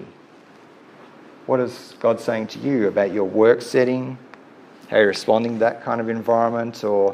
what 1.47 1.59
is 1.59 1.95
God 1.99 2.17
saying 2.17 2.47
to 2.47 2.59
you 2.59 2.87
about 2.87 3.11
your 3.11 3.25
work 3.25 3.61
setting, 3.61 4.17
how 4.89 4.95
you're 4.95 5.07
responding 5.07 5.55
to 5.55 5.59
that 5.59 5.83
kind 5.83 5.99
of 5.99 6.07
environment, 6.07 6.85
or 6.85 7.13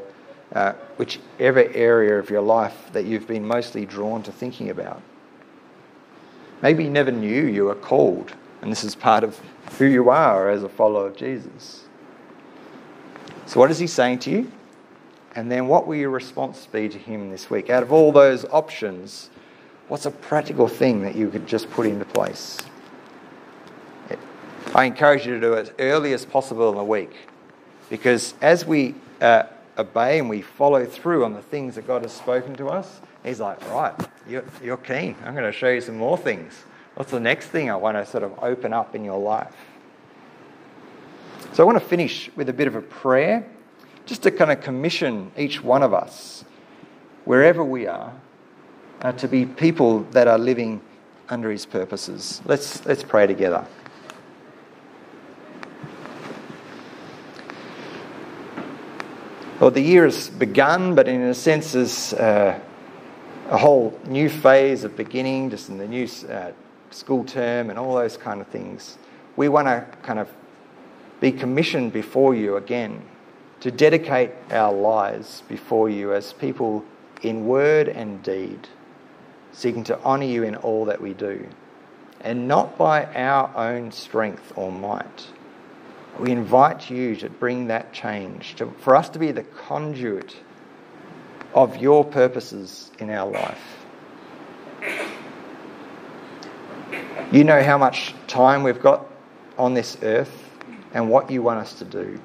uh, 0.54 0.74
whichever 0.98 1.68
area 1.74 2.20
of 2.20 2.30
your 2.30 2.42
life 2.42 2.92
that 2.94 3.06
you've 3.06 3.26
been 3.26 3.44
mostly 3.44 3.84
drawn 3.84 4.22
to 4.22 4.32
thinking 4.32 4.70
about? 4.70 5.02
Maybe 6.62 6.84
you 6.84 6.92
never 6.92 7.12
knew 7.12 7.48
you 7.48 7.66
were 7.66 7.76
called, 7.76 8.32
and 8.62 8.72
this 8.72 8.84
is 8.84 8.94
part 8.94 9.24
of 9.24 9.42
who 9.80 9.86
you 9.86 10.12
are 10.12 10.52
as 10.52 10.62
a 10.62 10.70
follower 10.70 11.08
of 11.08 11.18
Jesus. 11.18 11.86
So, 13.48 13.60
what 13.60 13.72
is 13.72 13.80
he 13.80 13.88
saying 13.88 14.20
to 14.20 14.30
you? 14.30 14.52
And 15.34 15.52
then, 15.52 15.68
what 15.68 15.88
will 15.88 15.96
your 15.96 16.12
response 16.12 16.68
be 16.68 16.90
to 16.90 16.98
him 17.00 17.32
this 17.32 17.50
week? 17.50 17.72
Out 17.72 17.82
of 17.82 17.92
all 17.92 18.12
those 18.12 18.46
options, 18.46 19.32
what's 19.94 20.08
a 20.08 20.12
practical 20.12 20.68
thing 20.68 21.04
that 21.04 21.14
you 21.14 21.30
could 21.30 21.46
just 21.46 21.70
put 21.70 21.86
into 21.86 22.04
place? 22.04 22.58
I 24.74 24.86
encourage 24.86 25.28
you 25.28 25.36
to 25.36 25.40
do 25.40 25.54
it 25.54 25.68
as 25.68 25.74
early 25.78 26.14
as 26.14 26.26
possible 26.26 26.72
in 26.72 26.78
the 26.78 26.84
week 26.84 27.16
because 27.92 28.34
as 28.42 28.66
we 28.66 28.96
uh, 29.22 29.44
obey 29.78 30.18
and 30.18 30.28
we 30.32 30.42
follow 30.42 30.84
through 30.84 31.24
on 31.24 31.34
the 31.34 31.44
things 31.44 31.76
that 31.76 31.86
God 31.86 32.02
has 32.02 32.12
spoken 32.12 32.56
to 32.56 32.70
us, 32.70 33.02
He's 33.24 33.40
like, 33.40 33.62
right, 33.70 33.94
you're, 34.28 34.44
you're 34.64 34.78
keen. 34.78 35.16
I'm 35.24 35.36
going 35.36 35.46
to 35.46 35.56
show 35.56 35.70
you 35.70 35.80
some 35.80 35.98
more 35.98 36.18
things. 36.18 36.64
What's 36.96 37.12
the 37.12 37.20
next 37.20 37.50
thing 37.50 37.70
I 37.70 37.76
want 37.76 37.96
to 37.96 38.04
sort 38.04 38.24
of 38.24 38.34
open 38.42 38.74
up 38.74 38.96
in 38.96 39.06
your 39.06 39.20
life? 39.20 39.56
So 41.52 41.62
I 41.62 41.68
want 41.68 41.78
to 41.78 41.88
finish 41.88 42.32
with 42.36 42.50
a 42.50 42.54
bit 42.54 42.66
of 42.66 42.74
a 42.74 42.82
prayer 42.82 43.48
just 44.08 44.24
to 44.24 44.32
kind 44.32 44.52
of 44.52 44.60
commission 44.60 45.32
each 45.38 45.64
one 45.64 45.84
of 45.84 45.94
us, 45.94 46.46
wherever 47.26 47.64
we 47.64 47.86
are, 47.86 48.12
uh, 49.02 49.12
to 49.14 49.28
be 49.28 49.46
people 49.46 50.04
that 50.12 50.28
are 50.28 50.38
living 50.38 50.82
under 51.30 51.52
His 51.52 51.66
purposes. 51.66 52.42
Let's, 52.46 52.86
let's 52.86 53.04
pray 53.04 53.28
together. 53.28 53.66
Well, 59.60 59.72
the 59.72 59.82
year 59.82 60.04
has 60.04 60.30
begun, 60.30 60.94
but 60.94 61.08
in 61.08 61.22
a 61.22 61.34
sense, 61.34 61.74
is 61.74 62.14
uh, 62.14 62.60
a 63.50 63.58
whole 63.58 63.98
new 64.08 64.28
phase 64.28 64.84
of 64.84 64.98
beginning, 64.98 65.52
just 65.52 65.70
in 65.70 65.78
the 65.78 65.88
new 65.88 66.08
uh, 66.30 66.52
school 66.92 67.24
term 67.24 67.70
and 67.70 67.80
all 67.80 67.96
those 67.96 68.18
kind 68.18 68.42
of 68.42 68.48
things. 68.48 68.98
We 69.36 69.50
want 69.50 69.68
to 69.68 69.86
kind 70.02 70.20
of 70.20 70.30
be 71.22 71.32
commissioned 71.32 71.94
before 71.94 72.36
you 72.36 72.58
again 72.58 73.02
to 73.62 73.72
dedicate 73.72 74.32
our 74.52 74.74
lives 74.74 75.44
before 75.48 75.90
you 75.90 76.14
as 76.14 76.34
people 76.34 76.84
in 77.22 77.46
word 77.46 77.88
and 77.88 78.22
deed, 78.22 78.68
seeking 79.54 79.84
to 79.86 80.00
honour 80.02 80.26
you 80.26 80.44
in 80.44 80.56
all 80.58 80.86
that 80.86 81.02
we 81.02 81.14
do, 81.14 81.48
and 82.22 82.48
not 82.48 82.78
by 82.78 83.06
our 83.06 83.56
own 83.56 83.92
strength 83.92 84.52
or 84.56 84.72
might 84.72 85.28
we 86.20 86.32
invite 86.32 86.90
you 86.90 87.16
to 87.18 87.30
bring 87.30 87.68
that 87.68 87.92
change, 87.92 88.56
to, 88.56 88.72
for 88.80 88.96
us 88.96 89.10
to 89.10 89.20
be 89.20 89.32
the 89.32 89.44
conduit 89.44 90.38
of 91.54 91.78
your 91.78 92.06
purposes 92.06 92.92
in 93.00 93.10
our 93.10 93.30
life. 93.30 93.86
You 97.32 97.44
know 97.44 97.64
how 97.64 97.78
much 97.78 98.14
time 98.28 98.62
we've 98.64 98.82
got 98.82 99.08
on 99.58 99.74
this 99.74 99.98
earth 100.04 100.50
and 100.94 101.10
what 101.10 101.32
you 101.32 101.42
want 101.42 101.60
us 101.60 101.74
to 101.80 101.86
do. 101.86 102.20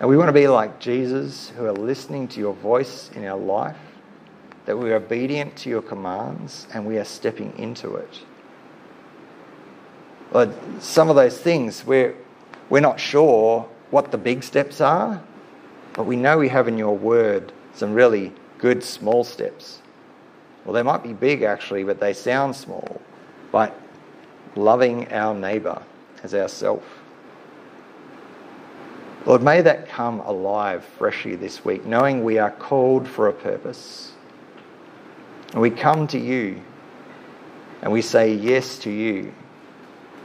And 0.00 0.08
we 0.08 0.16
want 0.16 0.28
to 0.28 0.34
be 0.34 0.48
like 0.48 0.80
Jesus, 0.80 1.50
who 1.50 1.64
are 1.64 1.72
listening 1.72 2.28
to 2.28 2.40
your 2.40 2.54
voice 2.54 3.10
in 3.14 3.24
our 3.24 3.38
life, 3.38 3.76
that 4.66 4.76
we 4.76 4.92
are 4.92 4.96
obedient 4.96 5.56
to 5.56 5.70
your 5.70 5.82
commands 5.82 6.66
and 6.72 6.86
we 6.86 6.98
are 6.98 7.04
stepping 7.04 7.56
into 7.58 7.96
it. 7.96 8.20
But 10.32 10.54
some 10.80 11.08
of 11.10 11.16
those 11.16 11.38
things 11.38 11.84
we're 11.84 12.14
we're 12.68 12.80
not 12.80 13.00
sure 13.00 13.68
what 13.90 14.12
the 14.12 14.18
big 14.18 14.44
steps 14.44 14.80
are, 14.80 15.20
but 15.94 16.04
we 16.04 16.16
know 16.16 16.38
we 16.38 16.48
have 16.48 16.68
in 16.68 16.78
your 16.78 16.96
word 16.96 17.52
some 17.74 17.92
really 17.92 18.32
good 18.58 18.84
small 18.84 19.24
steps. 19.24 19.80
Well, 20.64 20.74
they 20.74 20.82
might 20.82 21.02
be 21.02 21.12
big 21.12 21.42
actually, 21.42 21.82
but 21.84 21.98
they 21.98 22.12
sound 22.12 22.54
small. 22.54 23.00
But 23.50 23.76
loving 24.54 25.12
our 25.12 25.34
neighbour 25.34 25.82
as 26.22 26.34
ourself. 26.34 26.82
Lord, 29.26 29.42
may 29.42 29.60
that 29.62 29.88
come 29.88 30.20
alive 30.20 30.84
freshly 30.84 31.36
this 31.36 31.64
week, 31.64 31.84
knowing 31.84 32.24
we 32.24 32.38
are 32.38 32.50
called 32.50 33.06
for 33.06 33.28
a 33.28 33.32
purpose. 33.32 34.09
And 35.52 35.60
we 35.60 35.70
come 35.70 36.06
to 36.08 36.18
you 36.18 36.60
and 37.82 37.92
we 37.92 38.02
say 38.02 38.34
yes 38.34 38.78
to 38.80 38.90
you. 38.90 39.32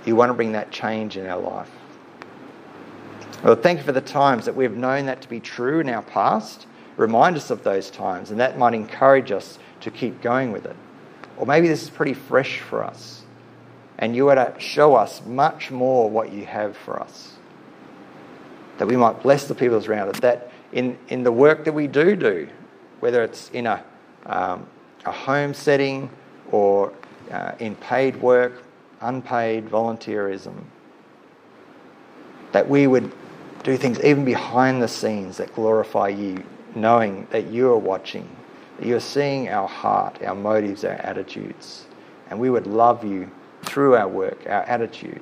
You 0.06 0.16
want 0.16 0.30
to 0.30 0.34
bring 0.34 0.52
that 0.52 0.72
change 0.72 1.18
in 1.18 1.26
our 1.26 1.40
life. 1.40 1.72
Well, 3.44 3.56
thank 3.56 3.80
you 3.80 3.86
for 3.86 3.92
the 3.92 4.02
times 4.02 4.46
that 4.46 4.56
we've 4.56 4.76
known 4.76 5.06
that 5.06 5.22
to 5.22 5.30
be 5.30 5.40
true 5.40 5.80
in 5.80 5.90
our 5.90 6.02
past. 6.02 6.68
Remind 6.98 7.36
us 7.36 7.50
of 7.50 7.64
those 7.64 7.92
times, 7.92 8.32
and 8.32 8.40
that 8.40 8.58
might 8.58 8.74
encourage 8.74 9.32
us 9.32 9.60
to 9.82 9.92
keep 9.92 10.22
going 10.22 10.52
with 10.52 10.66
it. 10.66 10.76
Or 11.38 11.46
maybe 11.46 11.68
this 11.68 11.84
is 11.84 11.90
pretty 11.90 12.14
fresh 12.14 12.60
for 12.60 12.84
us, 12.84 13.24
and 14.00 14.16
you 14.16 14.26
want 14.26 14.38
to 14.38 14.60
show 14.60 14.96
us 14.96 15.24
much 15.26 15.70
more 15.70 16.10
what 16.10 16.32
you 16.32 16.46
have 16.46 16.78
for 16.78 17.00
us. 17.00 17.34
That 18.78 18.88
we 18.88 18.96
might 18.96 19.22
bless 19.22 19.48
the 19.48 19.56
people 19.56 19.84
around 19.86 20.10
us, 20.10 20.20
that 20.22 20.52
in, 20.72 20.98
in 21.10 21.24
the 21.24 21.32
work 21.32 21.66
that 21.66 21.74
we 21.74 21.88
do 21.88 22.16
do, 22.16 22.48
whether 23.00 23.24
it's 23.24 23.50
in 23.50 23.68
a, 23.68 23.84
um, 24.26 24.66
a 25.06 25.12
home 25.12 25.54
setting 25.54 26.10
or 26.52 26.92
uh, 27.32 27.54
in 27.60 27.76
paid 27.76 28.16
work, 28.22 28.64
unpaid 29.02 29.68
volunteerism, 29.68 30.64
that 32.52 32.68
we 32.68 32.88
would 32.88 33.12
do 33.64 33.78
things 33.78 34.00
even 34.04 34.24
behind 34.24 34.82
the 34.82 34.88
scenes 34.88 35.38
that 35.38 35.54
glorify 35.56 36.08
you, 36.08 36.44
knowing 36.76 37.28
that 37.32 37.48
you 37.48 37.70
are 37.72 37.78
watching, 37.78 38.28
that 38.78 38.88
you're 38.88 39.00
seeing 39.00 39.50
our 39.50 39.68
heart, 39.68 40.22
our 40.24 40.36
motives, 40.36 40.86
our 40.86 40.94
attitudes. 40.94 41.86
And 42.30 42.40
we 42.40 42.50
would 42.50 42.68
love 42.68 43.04
you 43.04 43.30
through 43.64 43.96
our 43.96 44.08
work, 44.08 44.46
our 44.46 44.64
attitude. 44.64 45.22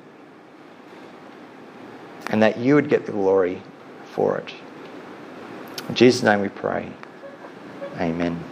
And 2.28 2.42
that 2.42 2.58
you 2.58 2.74
would 2.74 2.88
get 2.88 3.06
the 3.06 3.12
glory 3.12 3.62
for 4.12 4.38
it. 4.38 4.54
In 5.88 5.94
Jesus' 5.94 6.22
name 6.22 6.40
we 6.40 6.48
pray. 6.48 6.90
Amen. 7.98 8.42